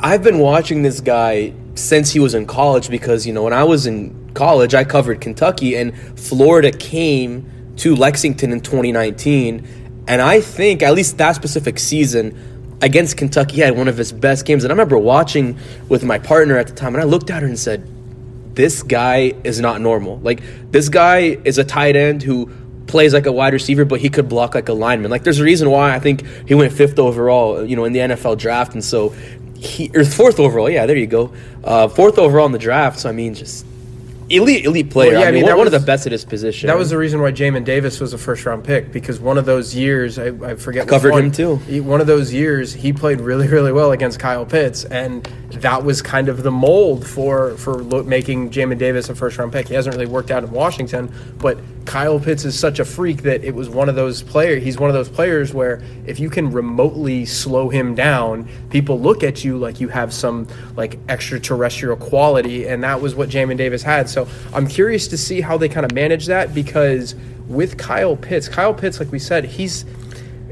I've 0.00 0.22
been 0.22 0.38
watching 0.38 0.82
this 0.82 1.00
guy 1.00 1.54
since 1.74 2.12
he 2.12 2.20
was 2.20 2.34
in 2.34 2.46
college 2.46 2.90
because 2.90 3.26
you 3.26 3.32
know 3.32 3.42
when 3.42 3.52
I 3.52 3.64
was 3.64 3.86
in 3.86 4.30
college, 4.34 4.74
I 4.74 4.84
covered 4.84 5.20
Kentucky 5.20 5.76
and 5.76 5.96
Florida 6.18 6.70
came 6.70 7.50
to 7.78 7.94
Lexington 7.94 8.52
in 8.52 8.60
2019, 8.60 10.04
and 10.06 10.20
I 10.22 10.40
think 10.40 10.82
at 10.82 10.94
least 10.94 11.18
that 11.18 11.36
specific 11.36 11.78
season 11.78 12.76
against 12.80 13.16
Kentucky 13.16 13.56
he 13.56 13.60
had 13.60 13.76
one 13.76 13.88
of 13.88 13.96
his 13.96 14.12
best 14.12 14.44
games. 14.44 14.62
And 14.62 14.72
I 14.72 14.74
remember 14.74 14.98
watching 14.98 15.58
with 15.88 16.04
my 16.04 16.18
partner 16.18 16.58
at 16.58 16.66
the 16.68 16.74
time, 16.74 16.94
and 16.94 17.02
I 17.02 17.06
looked 17.06 17.30
at 17.30 17.42
her 17.42 17.48
and 17.48 17.58
said 17.58 17.88
this 18.58 18.82
guy 18.82 19.34
is 19.44 19.60
not 19.60 19.80
normal. 19.80 20.18
Like 20.18 20.42
this 20.72 20.88
guy 20.88 21.38
is 21.44 21.58
a 21.58 21.64
tight 21.64 21.94
end 21.94 22.24
who 22.24 22.50
plays 22.88 23.14
like 23.14 23.26
a 23.26 23.30
wide 23.30 23.52
receiver, 23.52 23.84
but 23.84 24.00
he 24.00 24.08
could 24.08 24.28
block 24.28 24.56
like 24.56 24.68
a 24.68 24.72
lineman. 24.72 25.12
Like 25.12 25.22
there's 25.22 25.38
a 25.38 25.44
reason 25.44 25.70
why 25.70 25.94
I 25.94 26.00
think 26.00 26.26
he 26.48 26.56
went 26.56 26.72
fifth 26.72 26.98
overall, 26.98 27.64
you 27.64 27.76
know, 27.76 27.84
in 27.84 27.92
the 27.92 28.00
NFL 28.00 28.36
draft, 28.36 28.72
and 28.72 28.84
so 28.84 29.10
he 29.54 29.92
or 29.94 30.04
fourth 30.04 30.40
overall. 30.40 30.68
Yeah, 30.68 30.86
there 30.86 30.96
you 30.96 31.06
go, 31.06 31.32
uh, 31.62 31.86
fourth 31.86 32.18
overall 32.18 32.46
in 32.46 32.52
the 32.52 32.58
draft. 32.58 32.98
So 32.98 33.08
I 33.08 33.12
mean, 33.12 33.32
just 33.32 33.64
elite 34.30 34.64
elite 34.64 34.90
player. 34.90 35.12
Well, 35.12 35.20
yeah, 35.22 35.28
I 35.28 35.30
mean, 35.30 35.44
I 35.44 35.48
mean 35.48 35.56
one, 35.56 35.66
was, 35.66 35.74
of 35.74 35.80
the 35.80 35.86
best 35.86 36.06
at 36.06 36.12
his 36.12 36.24
position. 36.24 36.66
That 36.66 36.78
was 36.78 36.90
the 36.90 36.98
reason 36.98 37.20
why 37.20 37.32
Jamin 37.32 37.64
Davis 37.64 38.00
was 38.00 38.12
a 38.12 38.18
first 38.18 38.44
round 38.46 38.64
pick 38.64 38.92
because 38.92 39.20
one 39.20 39.38
of 39.38 39.46
those 39.46 39.74
years 39.74 40.18
I, 40.18 40.26
I 40.26 40.54
forget 40.54 40.86
I 40.86 40.90
covered 40.90 41.12
one, 41.12 41.24
him 41.26 41.32
too. 41.32 41.56
One 41.82 42.00
of 42.00 42.06
those 42.06 42.32
years 42.32 42.72
he 42.72 42.92
played 42.92 43.20
really 43.20 43.48
really 43.48 43.72
well 43.72 43.92
against 43.92 44.18
Kyle 44.18 44.46
Pitts 44.46 44.84
and 44.84 45.24
that 45.52 45.84
was 45.84 46.02
kind 46.02 46.28
of 46.28 46.42
the 46.42 46.50
mold 46.50 47.06
for 47.06 47.56
for 47.56 47.82
making 48.04 48.50
Jamin 48.50 48.78
Davis 48.78 49.08
a 49.08 49.14
first 49.14 49.38
round 49.38 49.52
pick. 49.52 49.68
He 49.68 49.74
hasn't 49.74 49.94
really 49.94 50.06
worked 50.06 50.30
out 50.30 50.44
in 50.44 50.50
Washington, 50.50 51.12
but 51.38 51.58
Kyle 51.88 52.20
Pitts 52.20 52.44
is 52.44 52.56
such 52.56 52.80
a 52.80 52.84
freak 52.84 53.22
that 53.22 53.42
it 53.42 53.54
was 53.54 53.70
one 53.70 53.88
of 53.88 53.94
those 53.94 54.22
players. 54.22 54.62
He's 54.62 54.78
one 54.78 54.90
of 54.90 54.94
those 54.94 55.08
players 55.08 55.54
where 55.54 55.80
if 56.06 56.20
you 56.20 56.28
can 56.28 56.52
remotely 56.52 57.24
slow 57.24 57.70
him 57.70 57.94
down, 57.94 58.46
people 58.68 59.00
look 59.00 59.22
at 59.22 59.42
you 59.42 59.56
like 59.56 59.80
you 59.80 59.88
have 59.88 60.12
some 60.12 60.46
like 60.76 60.98
extraterrestrial 61.08 61.96
quality, 61.96 62.68
and 62.68 62.84
that 62.84 63.00
was 63.00 63.14
what 63.14 63.30
Jamin 63.30 63.56
Davis 63.56 63.82
had. 63.82 64.10
So 64.10 64.28
I'm 64.52 64.66
curious 64.66 65.08
to 65.08 65.16
see 65.16 65.40
how 65.40 65.56
they 65.56 65.70
kind 65.70 65.86
of 65.86 65.92
manage 65.92 66.26
that 66.26 66.54
because 66.54 67.14
with 67.46 67.78
Kyle 67.78 68.16
Pitts, 68.16 68.50
Kyle 68.50 68.74
Pitts, 68.74 69.00
like 69.00 69.10
we 69.10 69.18
said, 69.18 69.46
he's 69.46 69.86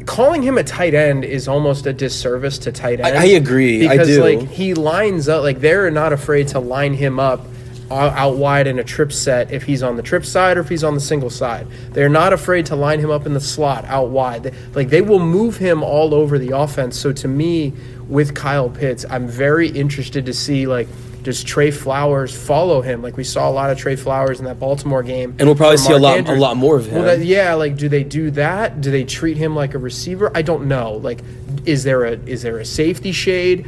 calling 0.06 0.42
him 0.42 0.56
a 0.56 0.64
tight 0.64 0.94
end 0.94 1.22
is 1.22 1.48
almost 1.48 1.84
a 1.84 1.92
disservice 1.92 2.56
to 2.60 2.72
tight 2.72 3.00
end. 3.00 3.14
I, 3.14 3.22
I 3.22 3.26
agree. 3.26 3.86
Because 3.86 4.08
I 4.08 4.12
do. 4.12 4.22
like 4.22 4.48
he 4.48 4.72
lines 4.72 5.28
up, 5.28 5.42
like 5.42 5.60
they're 5.60 5.90
not 5.90 6.14
afraid 6.14 6.48
to 6.48 6.60
line 6.60 6.94
him 6.94 7.20
up 7.20 7.46
out 7.90 8.36
wide 8.36 8.66
in 8.66 8.78
a 8.78 8.84
trip 8.84 9.12
set 9.12 9.50
if 9.52 9.62
he's 9.64 9.82
on 9.82 9.96
the 9.96 10.02
trip 10.02 10.24
side 10.24 10.56
or 10.56 10.60
if 10.60 10.68
he's 10.68 10.82
on 10.84 10.94
the 10.94 11.00
single 11.00 11.30
side. 11.30 11.66
They're 11.92 12.08
not 12.08 12.32
afraid 12.32 12.66
to 12.66 12.76
line 12.76 12.98
him 13.00 13.10
up 13.10 13.26
in 13.26 13.34
the 13.34 13.40
slot 13.40 13.84
out 13.86 14.08
wide. 14.10 14.54
Like 14.74 14.88
they 14.90 15.02
will 15.02 15.20
move 15.20 15.56
him 15.56 15.82
all 15.82 16.14
over 16.14 16.38
the 16.38 16.56
offense. 16.56 16.98
So 16.98 17.12
to 17.12 17.28
me, 17.28 17.72
with 18.08 18.34
Kyle 18.34 18.68
Pitts, 18.70 19.04
I'm 19.08 19.26
very 19.28 19.68
interested 19.68 20.26
to 20.26 20.32
see 20.32 20.66
like 20.66 20.88
Does 21.22 21.42
Tre 21.42 21.70
Flowers 21.72 22.36
follow 22.36 22.82
him? 22.82 23.02
Like 23.02 23.16
we 23.16 23.24
saw 23.24 23.48
a 23.48 23.50
lot 23.50 23.70
of 23.70 23.78
Tre 23.78 23.96
Flowers 23.96 24.38
in 24.38 24.44
that 24.46 24.60
Baltimore 24.60 25.02
game, 25.02 25.34
And 25.40 25.48
we'll 25.48 25.56
probably 25.56 25.76
see 25.78 25.92
a 25.92 25.98
lot- 25.98 26.28
a 26.28 26.34
lot 26.34 26.56
more 26.56 26.76
of 26.76 26.86
Well, 26.92 27.00
him. 27.00 27.06
that- 27.20 27.24
yeah, 27.26 27.54
like 27.54 27.76
do 27.76 27.88
they 27.88 28.04
do 28.04 28.30
that? 28.32 28.80
Do 28.80 28.90
they 28.92 29.02
treat 29.04 29.36
him 29.36 29.56
like 29.56 29.74
a 29.74 29.78
receiver? 29.78 30.30
I 30.36 30.42
don't 30.42 30.66
know. 30.66 31.00
Like, 31.02 31.20
is 31.64 31.82
there 31.82 32.04
a 32.04 32.12
is 32.26 32.42
there 32.42 32.58
a 32.58 32.64
safety 32.64 33.10
shade? 33.10 33.64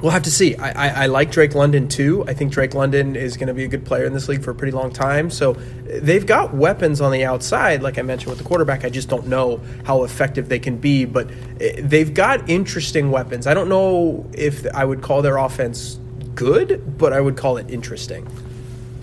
We'll 0.00 0.12
have 0.12 0.22
to 0.24 0.30
see. 0.30 0.54
I, 0.56 0.70
I, 0.70 1.02
I 1.02 1.06
like 1.06 1.32
Drake 1.32 1.54
London 1.54 1.88
too. 1.88 2.24
I 2.28 2.34
think 2.34 2.52
Drake 2.52 2.74
London 2.74 3.16
is 3.16 3.36
going 3.36 3.48
to 3.48 3.54
be 3.54 3.64
a 3.64 3.68
good 3.68 3.84
player 3.84 4.04
in 4.04 4.12
this 4.12 4.28
league 4.28 4.44
for 4.44 4.52
a 4.52 4.54
pretty 4.54 4.72
long 4.72 4.92
time. 4.92 5.28
So 5.28 5.54
they've 5.86 6.24
got 6.24 6.54
weapons 6.54 7.00
on 7.00 7.10
the 7.10 7.24
outside, 7.24 7.82
like 7.82 7.98
I 7.98 8.02
mentioned 8.02 8.30
with 8.30 8.38
the 8.38 8.44
quarterback. 8.44 8.84
I 8.84 8.90
just 8.90 9.08
don't 9.08 9.26
know 9.26 9.60
how 9.84 10.04
effective 10.04 10.48
they 10.48 10.60
can 10.60 10.76
be, 10.76 11.04
but 11.04 11.28
eh, 11.60 11.80
they've 11.82 12.14
got 12.14 12.48
interesting 12.48 13.10
weapons. 13.10 13.48
I 13.48 13.54
don't 13.54 13.68
know 13.68 14.24
if 14.34 14.66
I 14.72 14.84
would 14.84 15.02
call 15.02 15.20
their 15.22 15.36
offense 15.36 15.98
good, 16.36 16.96
but 16.96 17.12
I 17.12 17.20
would 17.20 17.36
call 17.36 17.56
it 17.56 17.68
interesting. 17.68 18.28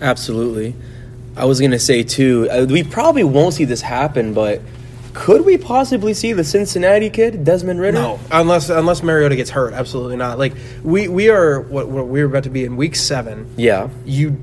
Absolutely. 0.00 0.74
I 1.36 1.44
was 1.44 1.60
gonna 1.60 1.78
say 1.78 2.02
too. 2.02 2.48
Uh, 2.50 2.66
we 2.68 2.82
probably 2.82 3.24
won't 3.24 3.52
see 3.52 3.66
this 3.66 3.82
happen, 3.82 4.32
but 4.32 4.62
could 5.16 5.46
we 5.46 5.56
possibly 5.56 6.12
see 6.12 6.34
the 6.34 6.44
Cincinnati 6.44 7.08
kid 7.08 7.42
Desmond 7.42 7.80
Ridder? 7.80 7.98
No, 7.98 8.20
unless 8.30 8.68
unless 8.68 9.02
Mariota 9.02 9.34
gets 9.34 9.48
hurt, 9.48 9.72
absolutely 9.72 10.16
not. 10.16 10.38
Like 10.38 10.52
we 10.84 11.08
we 11.08 11.30
are 11.30 11.62
what, 11.62 11.88
what 11.88 12.06
we're 12.06 12.26
about 12.26 12.44
to 12.44 12.50
be 12.50 12.64
in 12.64 12.76
week 12.76 12.94
seven. 12.94 13.50
Yeah. 13.56 13.88
you 14.04 14.38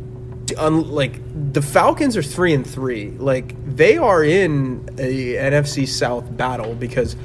un, 0.58 0.90
like 0.90 1.20
the 1.54 1.62
Falcons 1.62 2.18
are 2.18 2.24
three 2.24 2.56
and 2.56 2.66
three. 2.66 3.12
Like 3.12 3.54
they 3.76 3.98
are 3.98 4.24
in 4.24 4.90
a 4.98 5.36
NFC 5.36 5.88
South 5.88 6.36
battle 6.36 6.74
because 6.74 7.16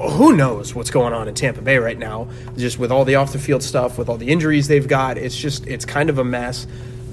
who 0.00 0.36
knows 0.36 0.74
what's 0.74 0.90
going 0.90 1.12
on 1.12 1.28
in 1.28 1.34
Tampa 1.34 1.62
Bay 1.62 1.78
right 1.78 1.98
now? 1.98 2.28
Just 2.56 2.80
with 2.80 2.90
all 2.90 3.04
the 3.04 3.14
off 3.14 3.32
the 3.32 3.38
field 3.38 3.62
stuff, 3.62 3.96
with 3.96 4.08
all 4.08 4.16
the 4.16 4.30
injuries 4.30 4.66
they've 4.66 4.88
got, 4.88 5.16
it's 5.16 5.36
just 5.36 5.64
it's 5.68 5.84
kind 5.84 6.10
of 6.10 6.18
a 6.18 6.24
mess. 6.24 6.66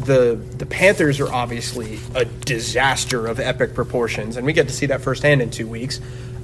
The 0.05 0.35
the 0.57 0.65
Panthers 0.65 1.19
are 1.19 1.31
obviously 1.31 1.99
a 2.15 2.25
disaster 2.25 3.27
of 3.27 3.39
epic 3.39 3.73
proportions, 3.73 4.37
and 4.37 4.45
we 4.45 4.53
get 4.53 4.67
to 4.67 4.73
see 4.73 4.87
that 4.87 5.01
firsthand 5.01 5.41
in 5.41 5.49
two 5.49 5.67
weeks. 5.67 5.99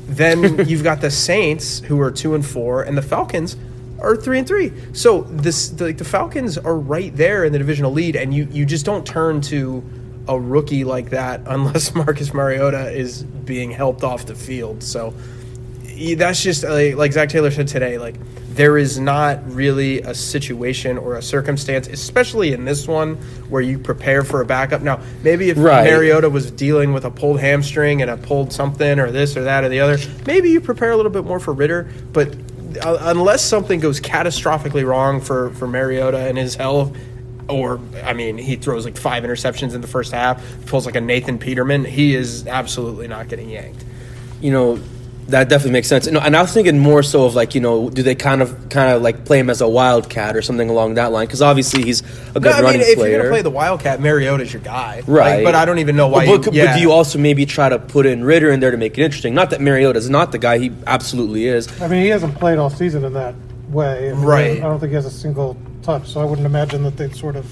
Then 0.08 0.68
you've 0.68 0.84
got 0.84 1.02
the 1.02 1.12
Saints 1.12 1.80
who 1.80 2.00
are 2.02 2.12
two 2.12 2.36
and 2.36 2.46
four, 2.46 2.84
and 2.84 2.98
the 2.98 3.02
Falcons 3.02 3.56
are 4.00 4.16
three 4.16 4.40
and 4.40 4.48
three. 4.48 4.72
So 4.94 5.22
this 5.24 5.70
the, 5.70 5.86
like 5.86 5.98
the 5.98 6.06
Falcons 6.06 6.58
are 6.58 6.78
right 6.78 7.16
there 7.16 7.44
in 7.44 7.52
the 7.52 7.60
divisional 7.60 7.92
lead, 7.92 8.16
and 8.16 8.34
you 8.34 8.48
you 8.52 8.66
just 8.66 8.86
don't 8.86 9.06
turn 9.06 9.42
to 9.42 9.84
a 10.28 10.40
rookie 10.40 10.84
like 10.84 11.10
that 11.12 11.42
unless 11.46 11.96
Marcus 11.96 12.34
Mariota 12.34 12.92
is 12.92 13.24
being 13.24 13.72
helped 13.72 14.04
off 14.04 14.26
the 14.26 14.36
field. 14.36 14.84
So 14.84 15.14
that's 16.16 16.44
just 16.44 16.64
like, 16.64 16.96
like 16.96 17.14
Zac 17.14 17.30
Taylor 17.30 17.52
said 17.52 17.68
today. 17.68 17.98
Like 17.98 18.16
there 18.50 18.78
is 18.78 19.00
not 19.00 19.40
really 19.52 20.02
a 20.02 20.14
situation 20.14 20.98
or 20.98 21.16
a 21.16 21.22
circumstance, 21.22 21.88
especially 21.88 22.54
in 22.54 22.66
this 22.66 22.88
one, 22.88 23.16
where 23.50 23.62
you 23.62 23.78
prepare 23.78 24.24
for 24.24 24.42
a 24.42 24.46
backup. 24.46 24.82
Now, 24.82 25.00
maybe 25.24 25.50
if 25.50 25.58
Right. 25.58 25.84
Mariota 25.84 26.30
was 26.30 26.50
dealing 26.52 26.94
with 26.94 27.06
a 27.06 27.12
pulled 27.12 27.40
hamstring 27.40 28.02
and 28.02 28.10
a 28.10 28.18
pulled 28.18 28.52
something 28.52 29.00
or 29.00 29.12
this 29.12 29.38
or 29.38 29.44
that 29.44 29.64
or 29.64 29.70
the 29.70 29.80
other, 29.80 29.98
maybe 30.26 30.50
you 30.50 30.60
prepare 30.62 30.92
a 30.92 30.96
little 30.98 31.12
bit 31.12 31.24
more 31.26 31.40
for 31.40 31.54
Ridder. 31.54 31.88
But 32.14 32.36
uh, 32.82 32.98
unless 33.02 33.44
something 33.44 33.80
goes 33.80 34.00
catastrophically 34.02 34.86
wrong 34.86 35.22
for 35.22 35.52
for 35.52 35.68
Mariota 35.68 36.20
and 36.20 36.38
his 36.38 36.56
health. 36.56 36.96
Or, 37.50 37.80
I 38.04 38.12
mean, 38.12 38.38
he 38.38 38.58
throws 38.58 38.84
like 38.84 38.98
five 38.98 39.24
interceptions 39.24 39.74
in 39.74 39.80
the 39.80 39.88
first 39.88 40.12
half, 40.12 40.44
pulls 40.66 40.86
like 40.86 40.98
a 40.98 41.02
Nathan 41.02 41.40
Peterman. 41.40 41.86
He 41.86 42.14
is 42.14 42.46
absolutely 42.46 43.08
not 43.08 43.30
getting 43.30 43.50
yanked. 43.50 43.86
you 44.42 44.52
know 44.52 44.78
that 45.28 45.50
definitely 45.50 45.72
makes 45.72 45.88
sense. 45.88 46.08
And, 46.08 46.18
and 46.18 46.36
I 46.36 46.42
was 46.42 46.54
thinking 46.54 46.80
more 46.80 47.04
so 47.04 47.26
of 47.26 47.36
like 47.36 47.54
you 47.56 47.62
know, 47.62 47.90
do 47.90 48.04
they 48.04 48.16
kind 48.16 48.42
of 48.42 48.70
kind 48.70 48.92
of 48.94 49.02
like 49.02 49.26
play 49.26 49.40
him 49.40 49.50
as 49.50 49.62
a 49.62 49.68
wildcat 49.68 50.36
or 50.36 50.42
something 50.42 50.70
along 50.70 50.96
that 50.96 51.12
line? 51.12 51.28
Because 51.28 51.42
obviously 51.42 51.84
he's 51.84 52.02
a 52.32 52.40
good 52.40 52.44
No, 52.44 52.52
I 52.52 52.62
running 52.62 52.80
mean, 52.82 52.90
if 52.90 52.98
player. 52.98 53.12
you're 53.12 53.20
gonna 53.20 53.30
play 53.32 53.42
the 53.42 53.50
Wildcat, 53.50 54.00
Mariota's 54.02 54.52
your 54.54 54.62
guy, 54.62 55.02
Right. 55.08 55.36
Like, 55.38 55.44
but 55.44 55.56
I 55.56 55.66
don't 55.66 55.80
even 55.80 55.96
know 55.96 56.08
why. 56.08 56.26
But, 56.26 56.32
you, 56.32 56.40
but 56.40 56.54
yeah. 56.54 56.76
do 56.76 56.82
you 56.82 56.92
also 56.92 57.20
maybe 57.20 57.46
try 57.46 57.70
to 57.70 57.78
put 57.80 58.06
in 58.06 58.24
Ridder 58.24 58.52
in 58.52 58.60
there 58.60 58.72
to 58.72 58.78
make 58.78 58.98
it 58.98 59.04
interesting? 59.04 59.34
Not 59.34 59.50
that 59.52 59.62
Mariota's 59.62 60.10
not 60.10 60.32
the 60.32 60.38
guy; 60.40 60.58
he 60.58 60.72
absolutely 60.88 61.48
is. 61.48 61.82
I 61.82 61.88
mean, 61.88 62.02
he 62.04 62.10
hasn't 62.10 62.36
played 62.36 62.58
all 62.58 62.70
season 62.70 63.04
in 63.04 63.14
that 63.14 63.36
way. 63.70 64.10
I 64.10 64.14
mean, 64.14 64.24
Right. 64.24 64.58
I 64.58 64.62
don't 64.62 64.80
think 64.80 64.92
he 64.92 64.96
has 64.96 65.06
a 65.06 65.12
single 65.12 65.58
touch, 65.84 66.08
so 66.08 66.22
I 66.22 66.26
wouldn't 66.26 66.46
imagine 66.46 66.84
that 66.84 66.98
they'd 66.98 67.16
sort 67.16 67.36
of. 67.36 67.46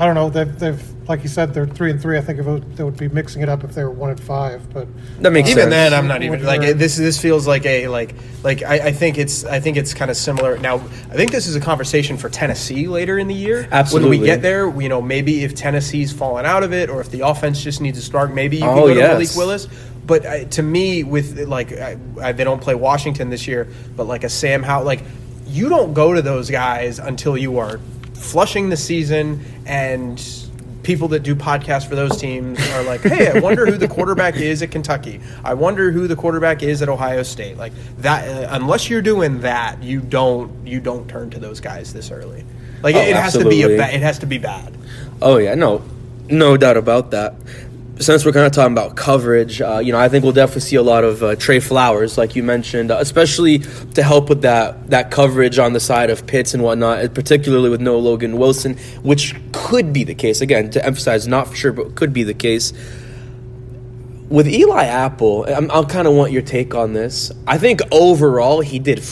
I 0.00 0.06
don't 0.06 0.14
know. 0.14 0.30
They've, 0.30 0.58
they've 0.58 1.08
like 1.08 1.22
you 1.22 1.28
said, 1.28 1.54
they're 1.54 1.66
three 1.66 1.90
and 1.90 2.00
three. 2.00 2.18
I 2.18 2.20
think 2.20 2.38
if 2.38 2.46
it, 2.46 2.76
they 2.76 2.84
would 2.84 2.96
be 2.96 3.08
mixing 3.08 3.42
it 3.42 3.48
up 3.48 3.64
if 3.64 3.74
they 3.74 3.82
were 3.82 3.90
one 3.90 4.10
and 4.10 4.20
five. 4.20 4.72
But 4.72 4.86
That 5.22 5.32
makes 5.32 5.48
even 5.48 5.62
sense. 5.64 5.70
then, 5.70 5.94
I'm 5.94 6.06
not 6.06 6.22
even 6.22 6.44
like 6.44 6.62
you- 6.62 6.74
this. 6.74 6.96
This 6.96 7.20
feels 7.20 7.46
like 7.46 7.64
a 7.66 7.88
like 7.88 8.14
like 8.42 8.62
I, 8.62 8.88
I 8.88 8.92
think 8.92 9.18
it's 9.18 9.44
I 9.44 9.58
think 9.58 9.76
it's 9.76 9.94
kind 9.94 10.10
of 10.10 10.16
similar. 10.16 10.56
Now, 10.58 10.76
I 10.76 11.14
think 11.16 11.32
this 11.32 11.46
is 11.46 11.56
a 11.56 11.60
conversation 11.60 12.16
for 12.16 12.28
Tennessee 12.28 12.86
later 12.88 13.18
in 13.18 13.26
the 13.26 13.34
year. 13.34 13.66
Absolutely. 13.72 14.10
When 14.10 14.20
we 14.20 14.26
get 14.26 14.42
there, 14.42 14.68
you 14.80 14.88
know, 14.88 15.00
maybe 15.02 15.42
if 15.44 15.54
Tennessee's 15.54 16.12
fallen 16.12 16.46
out 16.46 16.62
of 16.62 16.72
it, 16.72 16.90
or 16.90 17.00
if 17.00 17.10
the 17.10 17.26
offense 17.26 17.62
just 17.62 17.80
needs 17.80 17.98
a 17.98 18.02
start, 18.02 18.32
maybe 18.32 18.56
you 18.56 18.62
can 18.62 18.78
Oh, 18.78 18.86
go 18.86 18.94
to 18.94 19.00
yes. 19.00 19.08
Malik 19.12 19.28
Willis. 19.36 19.68
But 20.06 20.24
uh, 20.26 20.44
to 20.44 20.62
me, 20.62 21.04
with 21.04 21.38
like 21.48 21.72
I, 21.72 21.96
I, 22.22 22.32
they 22.32 22.44
don't 22.44 22.60
play 22.62 22.74
Washington 22.74 23.30
this 23.30 23.46
year, 23.48 23.66
but 23.96 24.06
like 24.06 24.24
a 24.24 24.28
Sam 24.28 24.62
Howell, 24.62 24.84
like 24.84 25.00
you 25.46 25.68
don't 25.70 25.92
go 25.94 26.12
to 26.14 26.20
those 26.22 26.50
guys 26.50 26.98
until 26.98 27.36
you 27.36 27.58
are 27.58 27.80
flushing 28.18 28.68
the 28.68 28.76
season 28.76 29.44
and 29.66 30.22
people 30.82 31.08
that 31.08 31.20
do 31.22 31.34
podcasts 31.34 31.86
for 31.86 31.94
those 31.96 32.16
teams 32.18 32.58
are 32.70 32.82
like, 32.82 33.00
"Hey, 33.02 33.30
I 33.30 33.40
wonder 33.40 33.66
who 33.66 33.76
the 33.76 33.88
quarterback 33.88 34.36
is 34.40 34.62
at 34.62 34.70
Kentucky. 34.70 35.20
I 35.44 35.54
wonder 35.54 35.90
who 35.90 36.06
the 36.08 36.16
quarterback 36.16 36.62
is 36.62 36.80
at 36.82 36.88
Ohio 36.88 37.22
State." 37.22 37.56
Like 37.56 37.72
that, 37.98 38.26
uh, 38.28 38.48
unless 38.52 38.88
you're 38.88 39.02
doing 39.02 39.40
that, 39.40 39.82
you 39.82 40.00
don't 40.00 40.66
you 40.66 40.80
don't 40.80 41.08
turn 41.08 41.30
to 41.30 41.38
those 41.38 41.60
guys 41.60 41.92
this 41.92 42.10
early. 42.10 42.44
Like 42.82 42.94
Oh, 42.94 43.00
it 43.00 43.16
has 43.16 43.32
to 43.34 43.48
be 43.48 43.62
a 43.62 43.68
ba- 43.76 43.94
it 43.94 44.00
has 44.02 44.18
to 44.20 44.26
be 44.26 44.38
bad. 44.38 44.74
Oh 45.20 45.36
yeah, 45.38 45.54
no, 45.54 45.82
no 46.28 46.56
doubt 46.56 46.76
about 46.76 47.10
that. 47.10 47.34
Since 48.00 48.24
we're 48.24 48.32
kind 48.32 48.46
of 48.46 48.52
talking 48.52 48.72
about 48.72 48.94
coverage, 48.94 49.60
uh, 49.60 49.78
you 49.78 49.90
know, 49.90 49.98
I 49.98 50.08
think 50.08 50.22
we'll 50.22 50.32
definitely 50.32 50.60
see 50.60 50.76
a 50.76 50.82
lot 50.82 51.02
of 51.02 51.22
uh, 51.22 51.34
Tre 51.34 51.58
Flowers, 51.58 52.16
like 52.16 52.36
you 52.36 52.44
mentioned, 52.44 52.92
uh, 52.92 52.98
especially 53.00 53.58
to 53.58 54.02
help 54.04 54.28
with 54.28 54.42
that 54.42 54.90
that 54.90 55.10
coverage 55.10 55.58
on 55.58 55.72
the 55.72 55.80
side 55.80 56.08
of 56.08 56.24
Pitts 56.24 56.54
and 56.54 56.62
whatnot, 56.62 57.12
particularly 57.12 57.70
with 57.70 57.80
no 57.80 57.98
Logan 57.98 58.38
Wilson, 58.38 58.76
which 59.02 59.34
could 59.52 59.92
be 59.92 60.04
the 60.04 60.14
case. 60.14 60.40
Again, 60.40 60.70
to 60.70 60.86
emphasize, 60.86 61.26
not 61.26 61.48
for 61.48 61.56
sure, 61.56 61.72
but 61.72 61.96
could 61.96 62.12
be 62.12 62.22
the 62.22 62.34
case. 62.34 62.72
With 64.28 64.46
Eli 64.46 64.84
Apple, 64.84 65.44
I'm, 65.48 65.68
I'll 65.70 65.86
kind 65.86 66.06
of 66.06 66.14
want 66.14 66.30
your 66.30 66.42
take 66.42 66.74
on 66.74 66.92
this. 66.92 67.32
I 67.48 67.58
think 67.58 67.80
overall 67.90 68.60
he 68.60 68.78
did 68.78 69.02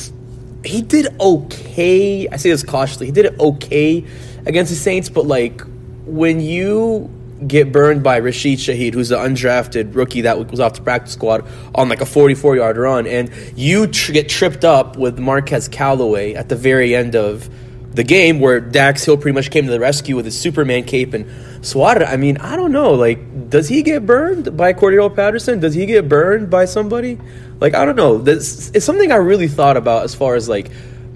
he 0.65 0.83
did 0.83 1.09
okay. 1.21 2.29
I 2.29 2.37
say 2.37 2.51
this 2.51 2.63
cautiously. 2.63 3.07
He 3.07 3.13
did 3.13 3.27
it 3.27 3.41
okay 3.41 4.05
against 4.45 4.71
the 4.71 4.77
Saints, 4.77 5.09
but 5.09 5.27
like 5.27 5.63
when 6.05 6.41
you 6.41 7.11
get 7.47 7.73
burned 7.73 8.03
by 8.03 8.19
Rashid 8.19 8.59
Shaheed, 8.59 8.95
who's 8.95 9.11
the 9.11 9.17
undrafted 9.17 9.95
rookie 9.95 10.23
that 10.23 10.51
was 10.51 10.61
off 10.61 10.75
the 10.75 10.83
practice 10.83 11.13
squad 11.13 11.47
on 11.75 11.89
like 11.89 12.01
a 12.01 12.07
44 12.07 12.57
yard 12.57 12.77
run, 12.77 13.07
and 13.07 13.31
you 13.55 13.87
tr- 13.87 14.13
get 14.13 14.29
tripped 14.29 14.65
up 14.65 14.97
with 14.97 15.19
Marquez 15.19 15.69
Callaway 15.69 16.35
at 16.35 16.49
the 16.49 16.57
very 16.57 16.95
end 16.95 17.15
of 17.15 17.49
the 17.93 18.05
game 18.05 18.41
where 18.41 18.61
Dax 18.61 19.05
Hill 19.05 19.17
pretty 19.17 19.35
much 19.35 19.51
came 19.51 19.65
to 19.65 19.71
the 19.71 19.81
rescue 19.81 20.17
with 20.17 20.27
his 20.27 20.39
Superman 20.39 20.85
cape 20.85 21.15
and 21.15 21.27
swatted. 21.65 22.03
I 22.03 22.17
mean, 22.17 22.37
I 22.39 22.55
don't 22.55 22.73
know. 22.73 22.93
Like, 22.93 23.49
does 23.49 23.69
he 23.69 23.83
get 23.83 24.05
burned 24.05 24.57
by 24.57 24.75
Cordarrelle 24.75 25.15
Patterson? 25.15 25.61
Does 25.61 25.75
he 25.75 25.87
get 25.87 26.09
burned 26.09 26.51
by 26.51 26.67
somebody? 26.67 27.19
Like, 27.59 27.75
I 27.75 27.85
don't 27.85 27.97
know. 27.97 28.19
This 28.19 28.71
it's 28.75 28.85
something 28.85 29.11
I 29.11 29.17
really 29.17 29.49
thought 29.49 29.77
about 29.77 30.05
as 30.05 30.15
far 30.15 30.35
as 30.35 30.49
like 30.49 30.71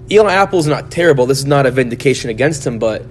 Eli 0.09 0.33
Apple's 0.33 0.67
not 0.67 0.91
terrible. 0.91 1.25
This 1.25 1.39
is 1.39 1.45
not 1.45 1.65
a 1.65 1.71
vindication 1.71 2.29
against 2.29 2.65
him, 2.65 2.79
but 2.79 3.05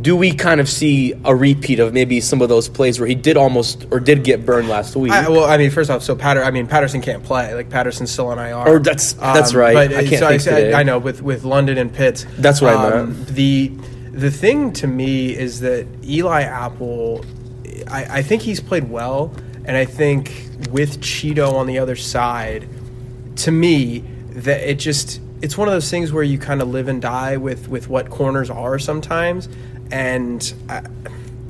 do 0.00 0.14
we 0.14 0.32
kind 0.32 0.60
of 0.60 0.68
see 0.68 1.12
a 1.24 1.34
repeat 1.34 1.80
of 1.80 1.92
maybe 1.92 2.20
some 2.20 2.40
of 2.40 2.48
those 2.48 2.68
plays 2.68 3.00
where 3.00 3.08
he 3.08 3.16
did 3.16 3.36
almost 3.36 3.86
or 3.90 3.98
did 3.98 4.22
get 4.22 4.46
burned 4.46 4.68
last 4.68 4.94
week? 4.94 5.12
I, 5.12 5.28
well, 5.28 5.44
I 5.44 5.58
mean, 5.58 5.70
first 5.70 5.90
off, 5.90 6.02
so 6.02 6.14
Patter, 6.14 6.42
I 6.42 6.52
mean, 6.52 6.68
Patterson 6.68 7.02
can't 7.02 7.24
play. 7.24 7.52
Like 7.52 7.68
Patterson's 7.68 8.10
still 8.10 8.28
on 8.28 8.38
IR. 8.38 8.68
Or 8.68 8.78
that's- 8.78 9.14
that's 9.14 9.52
um, 9.52 9.58
right. 9.58 9.74
But, 9.74 9.94
I 9.94 10.06
can't 10.06 10.42
so 10.42 10.50
today. 10.50 10.72
I 10.72 10.84
know 10.84 10.98
with 10.98 11.20
with 11.22 11.42
London 11.44 11.78
and 11.78 11.92
Pitts. 11.92 12.26
That's 12.38 12.60
what 12.60 12.76
I 12.76 12.90
um, 12.90 13.08
meant. 13.08 13.26
The 13.28 13.68
the 14.12 14.30
thing 14.30 14.72
to 14.74 14.86
me 14.86 15.36
is 15.36 15.60
that 15.60 15.86
Eli 16.04 16.42
Apple, 16.42 17.24
I, 17.88 18.18
I 18.18 18.22
think 18.22 18.42
he's 18.42 18.60
played 18.60 18.88
well, 18.88 19.34
and 19.64 19.76
I 19.76 19.84
think 19.84 20.48
with 20.70 21.00
Chido 21.00 21.54
on 21.54 21.66
the 21.66 21.78
other 21.78 21.96
side, 21.96 22.68
to 23.36 23.50
me 23.50 24.04
that 24.34 24.68
it 24.68 24.78
just 24.78 25.20
it's 25.42 25.58
one 25.58 25.66
of 25.66 25.74
those 25.74 25.90
things 25.90 26.12
where 26.12 26.22
you 26.22 26.38
kind 26.38 26.62
of 26.62 26.68
live 26.68 26.88
and 26.88 27.02
die 27.02 27.36
with 27.36 27.68
with 27.68 27.88
what 27.88 28.10
corners 28.10 28.48
are 28.48 28.78
sometimes, 28.78 29.48
and. 29.92 30.52
I, 30.68 30.82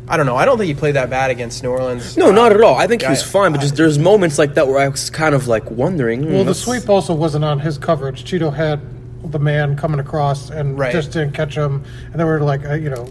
I 0.09 0.17
don't 0.17 0.27
know. 0.27 0.37
I 0.37 0.45
don't 0.45 0.59
think 0.59 0.67
he 0.67 0.75
played 0.75 0.97
that 0.97 1.09
bad 1.09 1.31
against 1.31 1.63
New 1.63 1.71
Orleans. 1.71 2.17
no, 2.19 2.33
not 2.33 2.53
at 2.53 2.61
all. 2.61 2.75
I 2.75 2.87
think 2.89 3.03
he 3.03 3.09
was 3.09 3.23
fine, 3.23 3.53
but 3.53 3.61
just 3.61 3.77
there's 3.77 3.99
moments 4.01 4.37
like 4.37 4.55
that 4.55 4.67
where 4.67 4.79
I 4.79 4.89
was 4.89 5.09
kind 5.09 5.33
of 5.35 5.47
like 5.47 5.71
wondering. 5.71 6.27
well, 6.27 6.41
the 6.43 6.51
what's- 6.51 6.59
sweep 6.59 6.89
also 6.91 7.15
wasn't 7.15 7.45
on 7.45 7.61
his 7.61 7.79
coverage. 7.79 8.25
Chido 8.25 8.53
had 8.53 8.81
the 9.26 9.38
man 9.38 9.76
coming 9.76 10.00
across 10.00 10.50
and 10.50 10.79
Right. 10.79 10.93
just 10.93 11.12
didn't 11.12 11.33
catch 11.33 11.55
him. 11.55 11.85
And 12.11 12.14
there 12.17 12.26
were 12.26 12.41
like 12.41 12.64
uh, 12.64 12.75
you 12.75 12.91
know 12.91 13.07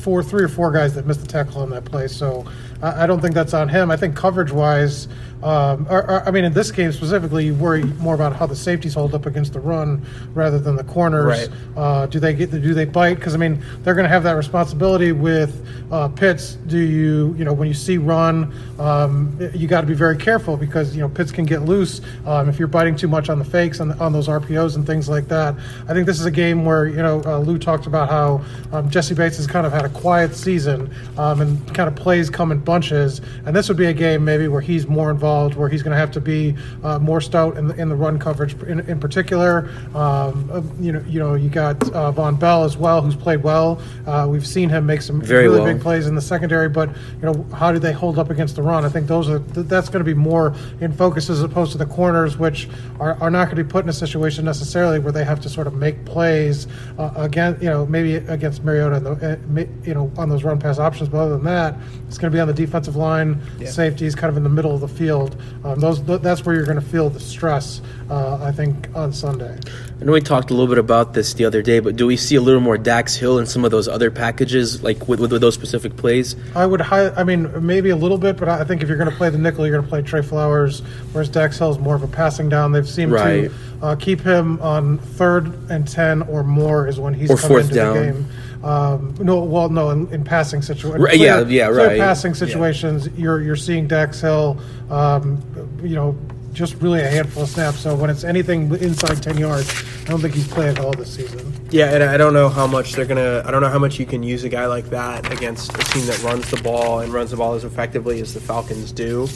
four, 0.00 0.22
three 0.22 0.42
or 0.42 0.48
four 0.48 0.70
guys 0.70 0.94
that 0.94 1.06
missed 1.06 1.20
the 1.20 1.26
tackle 1.26 1.62
on 1.62 1.70
that 1.70 1.84
play. 1.84 2.08
So 2.08 2.44
I, 2.82 3.04
I 3.04 3.06
don't 3.06 3.20
think 3.20 3.34
that's 3.34 3.54
on 3.54 3.68
him. 3.68 3.90
I 3.90 3.96
think 3.96 4.14
coverage 4.14 4.52
wise, 4.52 5.08
um, 5.42 5.86
or, 5.90 6.10
or, 6.10 6.28
I 6.28 6.30
mean 6.30 6.44
in 6.44 6.52
this 6.52 6.70
game 6.70 6.92
specifically, 6.92 7.46
you 7.46 7.54
worry 7.54 7.84
more 7.84 8.14
about 8.14 8.34
how 8.36 8.46
the 8.46 8.56
safeties 8.56 8.94
hold 8.94 9.14
up 9.14 9.26
against 9.26 9.52
the 9.52 9.60
run 9.60 10.04
rather 10.34 10.58
than 10.58 10.76
the 10.76 10.84
corners. 10.84 11.24
Right. 11.24 11.48
Uh, 11.76 12.06
do 12.06 12.20
they 12.20 12.34
get 12.34 12.50
do 12.50 12.74
they 12.74 12.84
bite? 12.84 13.14
Because 13.14 13.34
I 13.34 13.38
mean 13.38 13.62
they're 13.82 13.94
going 13.94 14.04
to 14.04 14.10
have 14.10 14.22
that 14.24 14.32
responsibility 14.36 15.12
with 15.12 15.66
uh, 15.90 16.08
Pitts. 16.08 16.54
Do 16.66 16.78
you 16.78 17.34
you 17.38 17.44
know 17.44 17.52
when 17.52 17.68
you 17.68 17.74
see 17.74 17.98
run, 17.98 18.52
um, 18.78 19.36
you 19.54 19.66
got 19.68 19.80
to 19.80 19.86
be 19.86 19.94
very 19.94 20.16
careful 20.16 20.56
because 20.56 20.94
you 20.94 21.00
know 21.00 21.08
Pitts 21.08 21.32
can 21.32 21.44
get 21.46 21.62
loose 21.62 22.00
um, 22.26 22.48
if 22.48 22.58
you're 22.58 22.68
biting 22.68 22.96
too 22.96 23.08
much 23.08 23.28
on 23.28 23.38
the 23.38 23.44
fakes 23.44 23.80
on, 23.80 23.92
on 24.00 24.12
those 24.12 24.28
RPOs 24.28 24.76
and 24.76 24.86
things 24.86 25.08
like 25.08 25.28
that. 25.28 25.53
I 25.88 25.94
think 25.94 26.06
this 26.06 26.20
is 26.20 26.26
a 26.26 26.30
game 26.30 26.64
where 26.64 26.86
you 26.86 26.96
know 26.96 27.22
uh, 27.24 27.38
Lou 27.38 27.58
talked 27.58 27.86
about 27.86 28.08
how 28.08 28.44
um, 28.72 28.90
Jessie 28.90 29.14
Bates 29.14 29.36
has 29.36 29.46
kind 29.46 29.66
of 29.66 29.72
had 29.72 29.84
a 29.84 29.88
quiet 29.88 30.34
season 30.34 30.90
um, 31.18 31.40
and 31.40 31.74
kind 31.74 31.88
of 31.88 31.94
plays 31.96 32.30
come 32.30 32.52
in 32.52 32.58
bunches, 32.58 33.20
and 33.46 33.54
this 33.54 33.68
would 33.68 33.76
be 33.78 33.86
a 33.86 33.92
game 33.92 34.24
maybe 34.24 34.48
where 34.48 34.60
he's 34.60 34.86
more 34.86 35.10
involved, 35.10 35.56
where 35.56 35.68
he's 35.68 35.82
going 35.82 35.92
to 35.92 35.98
have 35.98 36.10
to 36.12 36.20
be 36.20 36.56
uh, 36.82 36.98
more 36.98 37.20
stout 37.20 37.56
in 37.56 37.68
the, 37.68 37.74
in 37.80 37.88
the 37.88 37.96
run 37.96 38.18
coverage 38.18 38.54
in, 38.62 38.80
in 38.80 39.00
particular. 39.00 39.68
Um, 39.94 40.50
uh, 40.52 40.62
you 40.80 40.92
know, 40.92 41.04
you 41.06 41.18
know, 41.18 41.34
you 41.34 41.48
got 41.48 41.82
uh, 41.92 42.12
Vonn 42.12 42.38
Bell 42.38 42.64
as 42.64 42.76
well, 42.76 43.02
who's 43.02 43.16
played 43.16 43.42
well. 43.42 43.80
Uh, 44.06 44.26
we've 44.28 44.46
seen 44.46 44.68
him 44.68 44.86
make 44.86 45.02
some 45.02 45.20
Very 45.20 45.44
really 45.48 45.60
well. 45.60 45.72
big 45.72 45.82
plays 45.82 46.06
in 46.06 46.14
the 46.14 46.22
secondary, 46.22 46.68
but 46.68 46.88
you 46.88 47.22
know, 47.22 47.46
how 47.54 47.72
do 47.72 47.78
they 47.78 47.92
hold 47.92 48.18
up 48.18 48.30
against 48.30 48.56
the 48.56 48.62
run? 48.62 48.84
I 48.84 48.88
think 48.88 49.06
those 49.06 49.28
are 49.28 49.38
that's 49.38 49.88
going 49.88 50.04
to 50.04 50.04
be 50.04 50.14
more 50.14 50.54
in 50.80 50.92
focus 50.92 51.30
as 51.30 51.42
opposed 51.42 51.72
to 51.72 51.78
the 51.78 51.86
corners, 51.86 52.36
which 52.36 52.68
are, 53.00 53.14
are 53.20 53.30
not 53.30 53.46
going 53.46 53.56
to 53.56 53.64
be 53.64 53.70
put 53.70 53.84
in 53.84 53.88
a 53.88 53.92
situation 53.92 54.44
necessarily 54.44 54.98
where 54.98 55.12
they 55.12 55.24
have 55.24 55.40
to 55.40 55.43
sort 55.48 55.66
of 55.66 55.74
make 55.74 56.04
plays 56.04 56.66
uh, 56.98 57.10
again, 57.16 57.56
you 57.60 57.68
know, 57.68 57.86
maybe 57.86 58.14
against 58.16 58.64
Mariota, 58.64 58.96
and 58.96 59.06
the, 59.06 59.62
uh, 59.62 59.66
you 59.84 59.94
know, 59.94 60.10
on 60.16 60.28
those 60.28 60.44
run 60.44 60.58
pass 60.58 60.78
options. 60.78 61.08
But 61.08 61.18
other 61.18 61.36
than 61.36 61.44
that, 61.44 61.76
it's 62.08 62.18
going 62.18 62.30
to 62.30 62.36
be 62.36 62.40
on 62.40 62.48
the 62.48 62.54
defensive 62.54 62.96
line, 62.96 63.40
Yeah. 63.58 63.70
safeties, 63.70 64.14
kind 64.14 64.30
of 64.30 64.36
in 64.36 64.42
the 64.42 64.48
middle 64.48 64.74
of 64.74 64.80
the 64.80 64.88
field. 64.88 65.36
Um, 65.64 65.80
those 65.80 66.00
th- 66.00 66.20
that's 66.22 66.44
where 66.44 66.54
you're 66.54 66.64
going 66.66 66.80
to 66.80 66.86
feel 66.86 67.10
the 67.10 67.20
stress. 67.20 67.80
Uh, 68.10 68.38
I 68.42 68.52
think 68.52 68.88
on 68.94 69.12
Sunday. 69.12 69.58
I 70.00 70.04
know 70.04 70.12
we 70.12 70.20
talked 70.20 70.50
a 70.50 70.54
little 70.54 70.68
bit 70.68 70.76
about 70.78 71.14
this 71.14 71.32
the 71.34 71.46
other 71.46 71.62
day, 71.62 71.78
but 71.80 71.96
do 71.96 72.06
we 72.06 72.16
see 72.18 72.36
a 72.36 72.40
little 72.40 72.60
more 72.60 72.76
Dax 72.76 73.16
Hill 73.16 73.38
in 73.38 73.46
some 73.46 73.64
of 73.64 73.70
those 73.70 73.88
other 73.88 74.10
packages, 74.10 74.82
like 74.82 75.08
with, 75.08 75.20
with, 75.20 75.32
with 75.32 75.40
those 75.40 75.54
specific 75.54 75.96
plays? 75.96 76.36
I 76.54 76.66
would 76.66 76.82
high, 76.82 77.08
I 77.10 77.24
mean, 77.24 77.64
maybe 77.66 77.88
a 77.90 77.96
little 77.96 78.18
bit, 78.18 78.36
but 78.36 78.48
I 78.48 78.62
think 78.64 78.82
if 78.82 78.88
you're 78.88 78.98
going 78.98 79.10
to 79.10 79.16
play 79.16 79.30
the 79.30 79.38
nickel, 79.38 79.64
you're 79.66 79.74
going 79.74 79.84
to 79.84 79.88
play 79.88 80.02
Tre 80.02 80.20
Flowers, 80.20 80.80
whereas 81.12 81.30
Dax 81.30 81.56
Hill 81.58 81.70
is 81.70 81.78
more 81.78 81.94
of 81.94 82.02
a 82.02 82.06
passing 82.08 82.50
down. 82.50 82.72
They've 82.72 82.88
seemed 82.88 83.12
Right. 83.12 83.50
to 83.80 83.86
uh, 83.86 83.96
keep 83.96 84.20
him 84.20 84.60
on 84.60 84.98
third 84.98 85.33
and 85.38 85.86
10 85.86 86.22
or 86.22 86.42
more 86.44 86.86
is 86.88 86.98
when 87.00 87.14
he's 87.14 87.30
Or 87.30 87.36
come 87.36 87.48
fourth 87.50 87.64
into 87.64 87.74
down. 87.74 87.96
the 87.96 88.02
game. 88.02 88.26
Um, 88.64 89.14
no, 89.20 89.42
well, 89.44 89.68
no, 89.68 89.90
in, 89.90 90.08
in 90.12 90.24
passing 90.24 90.62
situations. 90.62 91.04
Right, 91.04 91.18
yeah, 91.18 91.40
yeah, 91.40 91.66
right. 91.66 91.98
passing 91.98 92.32
situations, 92.32 93.08
you're 93.10 93.42
you're 93.42 93.56
seeing 93.56 93.86
Dax 93.86 94.22
Hill, 94.22 94.58
um, 94.90 95.38
you 95.82 95.94
know, 95.94 96.16
just 96.54 96.74
really 96.76 97.00
a 97.00 97.08
handful 97.08 97.42
of 97.42 97.50
snaps. 97.50 97.80
So 97.80 97.94
when 97.94 98.08
it's 98.08 98.24
anything 98.24 98.74
inside 98.76 99.22
10 99.22 99.36
yards, 99.36 99.84
I 100.06 100.08
don't 100.08 100.20
think 100.20 100.32
he's 100.32 100.48
playing 100.48 100.78
all 100.78 100.92
this 100.92 101.14
season. 101.14 101.52
Yeah, 101.70 101.92
and 101.92 102.02
I 102.02 102.16
don't 102.16 102.32
know 102.32 102.48
how 102.48 102.66
much 102.66 102.92
they're 102.94 103.04
gonna. 103.04 103.42
I 103.44 103.50
don't 103.50 103.60
know 103.60 103.68
how 103.68 103.78
much 103.78 103.98
you 103.98 104.06
can 104.06 104.22
use 104.22 104.44
a 104.44 104.48
guy 104.48 104.64
like 104.66 104.86
that 104.86 105.30
against 105.30 105.74
a 105.74 105.84
team 105.92 106.06
that 106.06 106.22
runs 106.22 106.48
the 106.50 106.62
ball 106.62 107.00
and 107.00 107.12
runs 107.12 107.32
the 107.32 107.36
ball 107.36 107.54
as 107.54 107.64
effectively 107.64 108.20
as 108.20 108.32
the 108.32 108.40
Falcons 108.40 108.92
do. 108.92 109.28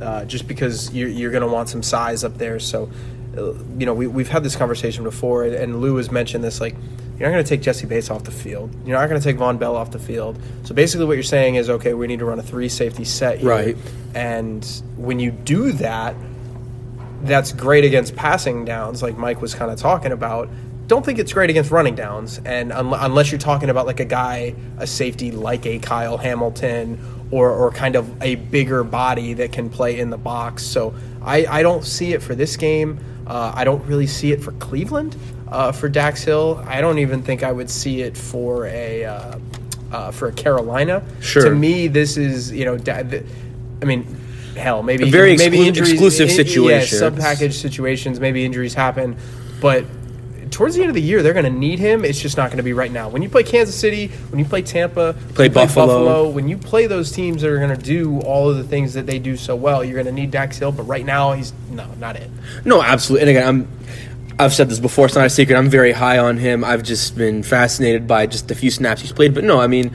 Uh, 0.00 0.26
just 0.26 0.46
because 0.46 0.92
you're, 0.94 1.08
you're 1.08 1.30
going 1.30 1.40
to 1.42 1.48
want 1.48 1.70
some 1.70 1.82
size 1.82 2.22
up 2.22 2.36
there. 2.36 2.60
So, 2.60 2.90
you 3.78 3.86
know, 3.86 3.94
we, 3.94 4.06
we've 4.06 4.28
had 4.28 4.42
this 4.42 4.56
conversation 4.56 5.04
before, 5.04 5.44
and, 5.44 5.54
and 5.54 5.80
Lou 5.80 5.96
has 5.96 6.10
mentioned 6.10 6.42
this. 6.42 6.60
Like, 6.60 6.74
you're 7.18 7.28
not 7.28 7.32
going 7.32 7.44
to 7.44 7.48
take 7.48 7.62
Jessie 7.62 7.86
Bates 7.86 8.10
off 8.10 8.24
the 8.24 8.30
field. 8.30 8.74
You're 8.84 8.98
not 8.98 9.08
going 9.08 9.20
to 9.20 9.24
take 9.24 9.38
Vonn 9.38 9.58
Bell 9.58 9.76
off 9.76 9.90
the 9.90 9.98
field. 9.98 10.38
So 10.64 10.74
basically, 10.74 11.06
what 11.06 11.14
you're 11.14 11.22
saying 11.22 11.54
is, 11.54 11.70
okay, 11.70 11.94
we 11.94 12.06
need 12.06 12.18
to 12.18 12.24
run 12.24 12.38
a 12.38 12.42
three 12.42 12.68
safety 12.68 13.04
set 13.04 13.38
here. 13.38 13.48
Right. 13.48 13.76
And 14.14 14.64
when 14.96 15.20
you 15.20 15.30
do 15.30 15.72
that, 15.72 16.14
that's 17.22 17.52
great 17.52 17.84
against 17.84 18.14
passing 18.16 18.64
downs, 18.64 19.02
like 19.02 19.16
Mike 19.16 19.40
was 19.40 19.54
kind 19.54 19.70
of 19.70 19.78
talking 19.78 20.12
about. 20.12 20.48
Don't 20.86 21.04
think 21.04 21.18
it's 21.18 21.32
great 21.32 21.50
against 21.50 21.70
running 21.70 21.96
downs, 21.96 22.40
and 22.44 22.72
un- 22.72 22.94
unless 22.94 23.32
you're 23.32 23.40
talking 23.40 23.70
about 23.70 23.86
like 23.86 23.98
a 23.98 24.04
guy, 24.04 24.54
a 24.78 24.86
safety 24.86 25.32
like 25.32 25.66
a 25.66 25.78
Kyle 25.80 26.16
Hamilton, 26.16 27.00
or 27.30 27.50
or 27.50 27.72
kind 27.72 27.96
of 27.96 28.22
a 28.22 28.36
bigger 28.36 28.84
body 28.84 29.32
that 29.34 29.52
can 29.52 29.68
play 29.68 29.98
in 29.98 30.10
the 30.10 30.18
box. 30.18 30.62
So 30.62 30.94
I, 31.22 31.46
I 31.46 31.62
don't 31.62 31.84
see 31.84 32.12
it 32.12 32.22
for 32.22 32.34
this 32.36 32.56
game. 32.56 33.00
Uh, 33.26 33.52
I 33.54 33.64
don't 33.64 33.84
really 33.86 34.06
see 34.06 34.32
it 34.32 34.42
for 34.42 34.52
Cleveland. 34.52 35.16
Uh, 35.48 35.72
for 35.72 35.88
Dax 35.88 36.22
Hill, 36.22 36.62
I 36.66 36.80
don't 36.80 36.98
even 36.98 37.22
think 37.22 37.42
I 37.42 37.52
would 37.52 37.70
see 37.70 38.02
it 38.02 38.16
for 38.16 38.66
a 38.66 39.04
uh, 39.04 39.38
uh, 39.92 40.10
for 40.10 40.28
a 40.28 40.32
Carolina. 40.32 41.02
Sure. 41.20 41.44
To 41.44 41.50
me, 41.50 41.86
this 41.88 42.16
is 42.16 42.50
you 42.52 42.64
know, 42.64 42.76
da- 42.76 43.02
th- 43.02 43.22
I 43.80 43.84
mean, 43.84 44.04
hell, 44.56 44.82
maybe 44.82 45.04
A 45.04 45.06
very 45.10 45.36
maybe 45.36 45.58
exclu- 45.58 45.66
injuries, 45.66 45.92
exclusive 45.92 46.28
i- 46.28 46.32
i- 46.32 46.36
situations. 46.36 46.92
Yeah, 46.92 46.98
sub 46.98 47.18
package 47.18 47.56
situations. 47.58 48.18
Maybe 48.20 48.44
injuries 48.44 48.74
happen, 48.74 49.16
but 49.60 49.84
towards 50.56 50.74
the 50.74 50.80
end 50.80 50.88
of 50.88 50.94
the 50.94 51.02
year, 51.02 51.22
they're 51.22 51.34
going 51.34 51.44
to 51.44 51.50
need 51.50 51.78
him. 51.78 52.02
It's 52.02 52.18
just 52.18 52.38
not 52.38 52.48
going 52.48 52.56
to 52.56 52.62
be 52.62 52.72
right 52.72 52.90
now. 52.90 53.10
When 53.10 53.20
you 53.20 53.28
play 53.28 53.42
Kansas 53.42 53.78
City, 53.78 54.06
when 54.30 54.38
you 54.38 54.46
play 54.46 54.62
Tampa, 54.62 55.12
when 55.12 55.34
Play 55.34 55.44
you 55.44 55.50
Buffalo. 55.50 56.30
when 56.30 56.48
you 56.48 56.56
play 56.56 56.86
those 56.86 57.12
teams 57.12 57.42
that 57.42 57.50
are 57.50 57.58
going 57.58 57.76
to 57.76 57.84
do 57.84 58.20
all 58.20 58.48
of 58.48 58.56
the 58.56 58.64
things 58.64 58.94
that 58.94 59.04
they 59.04 59.18
do 59.18 59.36
so 59.36 59.54
well, 59.54 59.84
you're 59.84 60.02
going 60.02 60.06
to 60.06 60.18
need 60.18 60.30
Dax 60.30 60.56
Hill. 60.56 60.72
But 60.72 60.84
right 60.84 61.04
now, 61.04 61.32
he's 61.34 61.52
no, 61.70 61.86
not 61.98 62.16
it. 62.16 62.30
No, 62.64 62.82
absolutely. 62.82 63.28
And 63.28 63.36
again, 63.36 63.48
I'm. 63.48 63.68
I've 64.38 64.54
said 64.54 64.70
this 64.70 64.78
before. 64.80 65.04
It's 65.06 65.14
not 65.14 65.26
a 65.26 65.30
secret. 65.30 65.56
I'm 65.56 65.68
very 65.68 65.92
high 65.92 66.16
on 66.16 66.38
him. 66.38 66.64
I've 66.64 66.82
just 66.82 67.18
been 67.18 67.42
fascinated 67.42 68.06
by 68.06 68.26
just 68.26 68.48
the 68.48 68.54
few 68.54 68.70
snaps 68.70 69.02
he's 69.02 69.12
played. 69.12 69.34
But 69.34 69.44
no, 69.44 69.60
I 69.60 69.66
mean, 69.66 69.94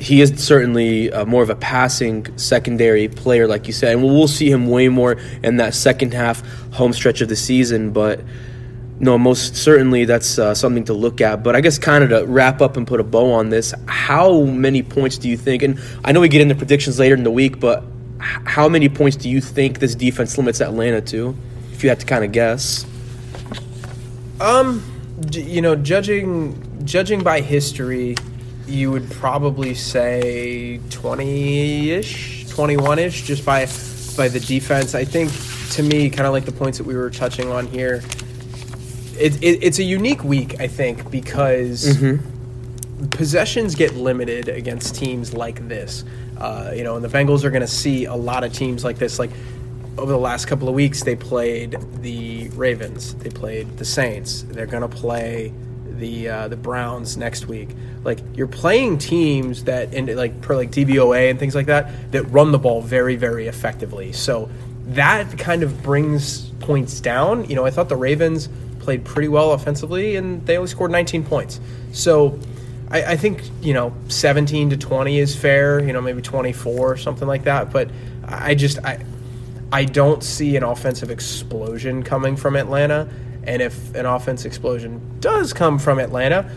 he 0.00 0.20
is 0.20 0.44
certainly 0.44 1.12
uh, 1.12 1.24
more 1.26 1.44
of 1.44 1.50
a 1.50 1.56
passing 1.56 2.36
secondary 2.36 3.06
player, 3.06 3.46
like 3.46 3.68
you 3.68 3.72
said, 3.72 3.92
and 3.92 4.02
we'll, 4.02 4.14
we'll 4.14 4.28
see 4.28 4.50
him 4.50 4.66
way 4.66 4.88
more 4.88 5.16
in 5.44 5.58
that 5.58 5.74
second 5.74 6.12
half 6.12 6.44
home 6.72 6.92
stretch 6.92 7.20
of 7.20 7.28
the 7.28 7.36
season. 7.36 7.92
But 7.92 8.20
no, 8.98 9.18
most 9.18 9.56
certainly 9.56 10.04
that's 10.04 10.38
uh, 10.38 10.54
something 10.54 10.84
to 10.84 10.94
look 10.94 11.20
at. 11.20 11.42
But 11.42 11.54
I 11.54 11.60
guess 11.60 11.78
kind 11.78 12.04
of 12.04 12.10
to 12.10 12.26
wrap 12.26 12.62
up 12.62 12.76
and 12.76 12.86
put 12.86 13.00
a 13.00 13.04
bow 13.04 13.32
on 13.32 13.50
this, 13.50 13.74
how 13.86 14.42
many 14.42 14.82
points 14.82 15.18
do 15.18 15.28
you 15.28 15.36
think? 15.36 15.62
And 15.62 15.80
I 16.04 16.12
know 16.12 16.20
we 16.20 16.28
get 16.28 16.40
into 16.40 16.54
predictions 16.54 16.98
later 16.98 17.14
in 17.14 17.24
the 17.24 17.30
week, 17.30 17.60
but 17.60 17.84
how 18.18 18.68
many 18.68 18.88
points 18.88 19.16
do 19.16 19.28
you 19.28 19.40
think 19.40 19.78
this 19.78 19.94
defense 19.94 20.38
limits 20.38 20.60
Atlanta 20.60 21.00
to? 21.02 21.36
If 21.72 21.82
you 21.82 21.90
had 21.90 22.00
to 22.00 22.06
kind 22.06 22.24
of 22.24 22.32
guess. 22.32 22.86
Um, 24.40 24.82
you 25.32 25.60
know, 25.60 25.76
judging 25.76 26.62
judging 26.84 27.22
by 27.22 27.40
history, 27.40 28.16
you 28.66 28.90
would 28.90 29.10
probably 29.10 29.74
say 29.74 30.80
twenty 30.90 31.90
ish, 31.90 32.46
twenty 32.48 32.76
one 32.76 32.98
ish, 32.98 33.22
just 33.22 33.44
by 33.44 33.66
by 34.16 34.28
the 34.28 34.40
defense. 34.40 34.94
I 34.94 35.04
think 35.04 35.30
to 35.72 35.82
me, 35.82 36.08
kind 36.08 36.26
of 36.26 36.32
like 36.32 36.44
the 36.44 36.52
points 36.52 36.78
that 36.78 36.86
we 36.86 36.94
were 36.94 37.10
touching 37.10 37.50
on 37.50 37.66
here, 37.66 38.02
it, 39.18 39.42
it, 39.42 39.62
it's 39.62 39.78
a 39.78 39.84
unique 39.84 40.24
week. 40.24 40.60
I 40.60 40.68
think 40.68 41.10
because 41.10 41.98
possessions 43.10 43.74
get 43.74 43.94
limited 43.94 44.48
against 44.48 44.94
teams 44.94 45.34
like 45.34 45.68
this. 45.68 46.04
Uh, 46.38 46.72
you 46.74 46.84
know, 46.84 46.96
and 46.96 47.04
the 47.04 47.08
Bengals 47.08 47.44
are 47.44 47.50
going 47.50 47.62
to 47.62 47.66
see 47.66 48.04
a 48.04 48.14
lot 48.14 48.44
of 48.44 48.52
teams 48.52 48.84
like 48.84 48.98
this. 48.98 49.18
Like 49.18 49.30
over 49.98 50.12
the 50.12 50.18
last 50.18 50.46
couple 50.46 50.68
of 50.68 50.74
weeks, 50.74 51.02
they 51.02 51.16
played 51.16 51.78
the 52.02 52.48
Ravens, 52.50 53.14
they 53.14 53.30
played 53.30 53.78
the 53.78 53.84
Saints. 53.84 54.42
They're 54.42 54.66
going 54.66 54.88
to 54.88 54.94
play 54.94 55.52
the 55.86 56.28
uh, 56.28 56.48
the 56.48 56.56
Browns 56.56 57.16
next 57.16 57.46
week. 57.46 57.70
Like 58.04 58.18
you're 58.34 58.46
playing 58.46 58.98
teams 58.98 59.64
that, 59.64 59.94
and 59.94 60.14
like 60.14 60.40
per 60.42 60.56
like 60.56 60.70
DVOA 60.70 61.30
and 61.30 61.38
things 61.38 61.54
like 61.54 61.66
that, 61.66 62.12
that 62.12 62.24
run 62.24 62.52
the 62.52 62.58
ball 62.58 62.82
very 62.82 63.16
very 63.16 63.46
effectively. 63.46 64.12
So 64.12 64.50
that 64.88 65.38
kind 65.38 65.62
of 65.62 65.82
brings 65.82 66.50
points 66.60 67.00
down. 67.00 67.48
You 67.48 67.56
know, 67.56 67.64
I 67.64 67.70
thought 67.70 67.88
the 67.88 67.96
Ravens 67.96 68.48
played 68.86 69.04
pretty 69.04 69.26
well 69.26 69.52
offensively, 69.52 70.14
and 70.14 70.46
they 70.46 70.56
only 70.56 70.68
scored 70.68 70.92
19 70.92 71.24
points. 71.24 71.58
So 71.92 72.38
I, 72.88 73.02
I 73.02 73.16
think 73.16 73.42
you 73.60 73.74
know 73.74 73.92
17 74.08 74.70
to 74.70 74.76
20 74.76 75.18
is 75.18 75.34
fair. 75.34 75.80
You 75.80 75.92
know, 75.92 76.00
maybe 76.00 76.22
24 76.22 76.92
or 76.92 76.96
something 76.96 77.26
like 77.26 77.42
that. 77.44 77.72
But 77.72 77.90
I 78.24 78.54
just 78.54 78.78
I 78.84 79.04
I 79.72 79.84
don't 79.84 80.22
see 80.22 80.56
an 80.56 80.62
offensive 80.62 81.10
explosion 81.10 82.04
coming 82.04 82.36
from 82.36 82.54
Atlanta. 82.54 83.08
And 83.42 83.60
if 83.60 83.94
an 83.94 84.06
offense 84.06 84.44
explosion 84.44 85.00
does 85.20 85.52
come 85.52 85.78
from 85.78 85.98
Atlanta, 85.98 86.48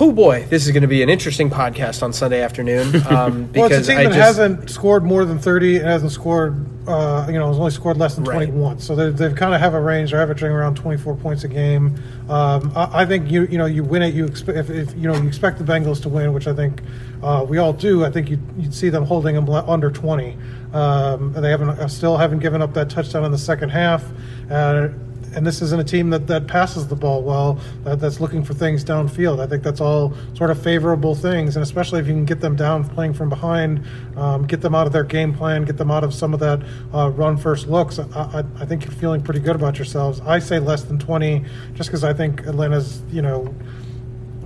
oh 0.00 0.12
boy, 0.12 0.44
this 0.48 0.66
is 0.66 0.72
going 0.72 0.82
to 0.82 0.88
be 0.88 1.02
an 1.02 1.08
interesting 1.08 1.50
podcast 1.50 2.02
on 2.02 2.12
Sunday 2.12 2.42
afternoon. 2.42 3.02
Um, 3.08 3.50
Well, 3.54 3.68
because 3.68 3.78
it's 3.78 3.88
a 3.88 3.92
team 3.92 3.98
I 4.00 4.02
that 4.04 4.08
just, 4.10 4.38
hasn't 4.38 4.70
scored 4.70 5.04
more 5.04 5.24
than 5.24 5.38
30 5.38 5.78
and 5.78 5.86
hasn't 5.86 6.12
scored, 6.12 6.77
uh, 6.88 7.26
you 7.28 7.38
know, 7.38 7.48
has 7.48 7.58
only 7.58 7.70
scored 7.70 7.96
less 7.96 8.14
than 8.14 8.24
Right. 8.24 8.46
21. 8.46 8.78
So 8.80 8.96
they 8.96 9.10
they 9.10 9.32
kind 9.34 9.54
of 9.54 9.60
have 9.60 9.74
a 9.74 9.80
range. 9.80 10.10
They're 10.10 10.20
averaging 10.20 10.50
around 10.50 10.76
24 10.76 11.14
points 11.16 11.44
a 11.44 11.48
game. 11.48 11.96
Um, 12.28 12.72
I, 12.74 13.02
I 13.02 13.06
think 13.06 13.30
you 13.30 13.46
you 13.46 13.58
know 13.58 13.66
you 13.66 13.84
win 13.84 14.02
it. 14.02 14.14
You 14.14 14.24
expect 14.24 14.58
if, 14.58 14.70
if 14.70 14.94
you 14.94 15.08
know 15.08 15.16
you 15.16 15.28
expect 15.28 15.58
the 15.58 15.64
Bengals 15.64 16.00
to 16.02 16.08
win, 16.08 16.32
which 16.32 16.46
I 16.46 16.54
think 16.54 16.82
uh, 17.22 17.44
we 17.48 17.58
all 17.58 17.72
do. 17.72 18.04
I 18.04 18.10
think 18.10 18.30
you 18.30 18.38
you'd 18.56 18.74
see 18.74 18.88
them 18.88 19.04
holding 19.04 19.34
them 19.34 19.48
under 19.48 19.90
20. 19.90 20.36
Um, 20.72 21.34
and 21.34 21.42
they 21.44 21.50
haven't 21.50 21.70
uh, 21.70 21.88
still 21.88 22.16
haven't 22.16 22.40
given 22.40 22.60
up 22.60 22.74
that 22.74 22.90
touchdown 22.90 23.24
in 23.24 23.32
the 23.32 23.38
second 23.38 23.70
half. 23.70 24.04
Uh, 24.50 24.88
and 25.34 25.46
this 25.46 25.62
isn't 25.62 25.80
a 25.80 25.84
team 25.84 26.10
that, 26.10 26.26
that 26.26 26.46
passes 26.46 26.86
the 26.88 26.96
ball 26.96 27.22
well, 27.22 27.58
that, 27.84 28.00
that's 28.00 28.20
looking 28.20 28.42
for 28.44 28.54
things 28.54 28.84
downfield. 28.84 29.40
I 29.40 29.46
think 29.46 29.62
that's 29.62 29.80
all 29.80 30.14
sort 30.34 30.50
of 30.50 30.62
favorable 30.62 31.14
things, 31.14 31.56
and 31.56 31.62
especially 31.62 32.00
if 32.00 32.06
you 32.06 32.12
can 32.14 32.24
get 32.24 32.40
them 32.40 32.56
down 32.56 32.88
playing 32.88 33.14
from 33.14 33.28
behind, 33.28 33.84
um, 34.16 34.46
get 34.46 34.60
them 34.60 34.74
out 34.74 34.86
of 34.86 34.92
their 34.92 35.04
game 35.04 35.34
plan, 35.34 35.64
get 35.64 35.76
them 35.76 35.90
out 35.90 36.04
of 36.04 36.12
some 36.14 36.34
of 36.34 36.40
that 36.40 36.60
uh, 36.94 37.08
run 37.10 37.36
first 37.36 37.66
looks. 37.68 37.98
I, 37.98 38.04
I, 38.14 38.44
I 38.60 38.66
think 38.66 38.84
you're 38.84 38.92
feeling 38.94 39.22
pretty 39.22 39.40
good 39.40 39.56
about 39.56 39.76
yourselves. 39.78 40.20
I 40.20 40.38
say 40.38 40.58
less 40.58 40.82
than 40.84 40.98
20, 40.98 41.44
just 41.74 41.88
because 41.88 42.04
I 42.04 42.12
think 42.12 42.40
Atlanta's, 42.46 43.02
you 43.10 43.22
know, 43.22 43.54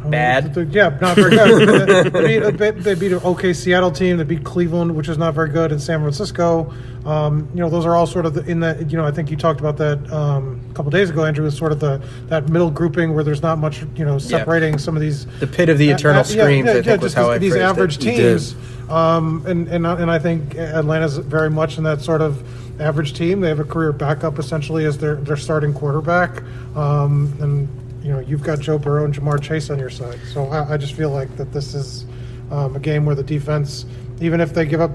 Bad. 0.05 0.59
uh, 0.59 0.63
Yeah, 0.63 0.99
not 1.01 1.15
very 1.17 1.31
good. 1.31 2.13
they, 2.13 2.51
beat, 2.51 2.83
they 2.83 2.95
beat- 2.95 3.13
an 3.13 3.19
okay 3.19 3.53
Seattle 3.53 3.93
team. 3.93 4.17
They 4.17 4.25
beat 4.25 4.43
Cleveland, 4.43 4.97
which 4.97 5.09
is 5.09 5.17
not 5.17 5.33
very 5.35 5.49
good, 5.51 5.71
and 5.71 5.81
San 5.81 6.01
Francisco. 6.01 6.73
Um, 7.07 7.49
you 7.55 7.61
know, 7.61 7.71
those 7.71 7.87
are 7.87 7.95
all 7.95 8.07
sort 8.09 8.27
of 8.27 8.35
the, 8.35 8.45
in 8.51 8.59
that. 8.61 8.91
You 8.91 8.97
know, 8.99 9.05
I 9.07 9.13
think 9.13 9.31
you 9.31 9.37
talked 9.37 9.61
about 9.61 9.77
that 9.77 10.13
um, 10.13 10.61
couple 10.75 10.91
days 10.91 11.11
ago, 11.11 11.25
Andrew. 11.25 11.45
was 11.45 11.57
sort 11.57 11.73
of 11.73 11.81
the 11.81 12.01
that 12.29 12.49
middle 12.49 12.71
grouping 12.71 13.15
where 13.15 13.25
there's 13.25 13.43
not 13.43 13.59
much, 13.59 13.83
you 13.97 14.05
know, 14.05 14.19
separating 14.19 14.79
some 14.79 14.97
of 14.97 15.03
these. 15.03 15.27
The 15.41 15.47
pit 15.47 15.69
of 15.69 15.79
the 15.79 15.91
eternal 15.91 16.21
Uh, 16.21 16.25
screams, 16.25 16.65
yeah, 16.67 16.71
I 16.71 16.75
think, 16.75 16.87
yeah, 16.87 16.93
was 16.97 17.01
just 17.03 17.15
how 17.15 17.23
these, 17.25 17.31
I 17.31 17.39
these 17.39 17.53
phrased 17.53 17.63
it. 17.63 17.69
average 17.69 17.99
teams. 17.99 18.55
Um, 18.91 19.45
and, 19.47 19.69
and 19.69 19.87
and 19.87 20.11
I 20.11 20.19
think 20.19 20.55
Atlanta's 20.57 21.17
very 21.19 21.51
much 21.51 21.79
in 21.79 21.85
that 21.85 22.01
sort 22.01 22.21
of 22.21 22.43
average 22.81 23.15
team. 23.15 23.41
They 23.41 23.49
have 23.49 23.61
a 23.61 23.65
career 23.65 23.93
backup 23.93 24.39
essentially 24.39 24.85
as 24.85 24.99
their 24.99 25.17
their 25.17 25.37
starting 25.37 25.73
quarterback. 25.73 26.43
Um, 26.77 27.33
and 27.41 27.69
you 28.05 28.13
know 28.13 28.19
you've 28.21 28.43
got 28.43 28.59
Joe 28.61 28.79
Burrow 28.79 29.05
and 29.05 29.15
Ja'Marr 29.15 29.41
Chase 29.41 29.71
on 29.71 29.79
your 29.79 29.91
side. 29.91 30.19
So 30.33 30.47
I, 30.47 30.75
I 30.75 30.77
just 30.77 30.95
feel 30.95 31.11
like 31.11 31.35
that 31.37 31.53
this 31.53 31.75
is 31.75 32.05
um, 32.51 32.77
a 32.77 32.81
game 32.81 33.07
where 33.07 33.15
the 33.15 33.23
defense, 33.23 33.87
even 34.21 34.41
if 34.41 34.53
they 34.53 34.67
give 34.67 34.81
up, 34.81 34.91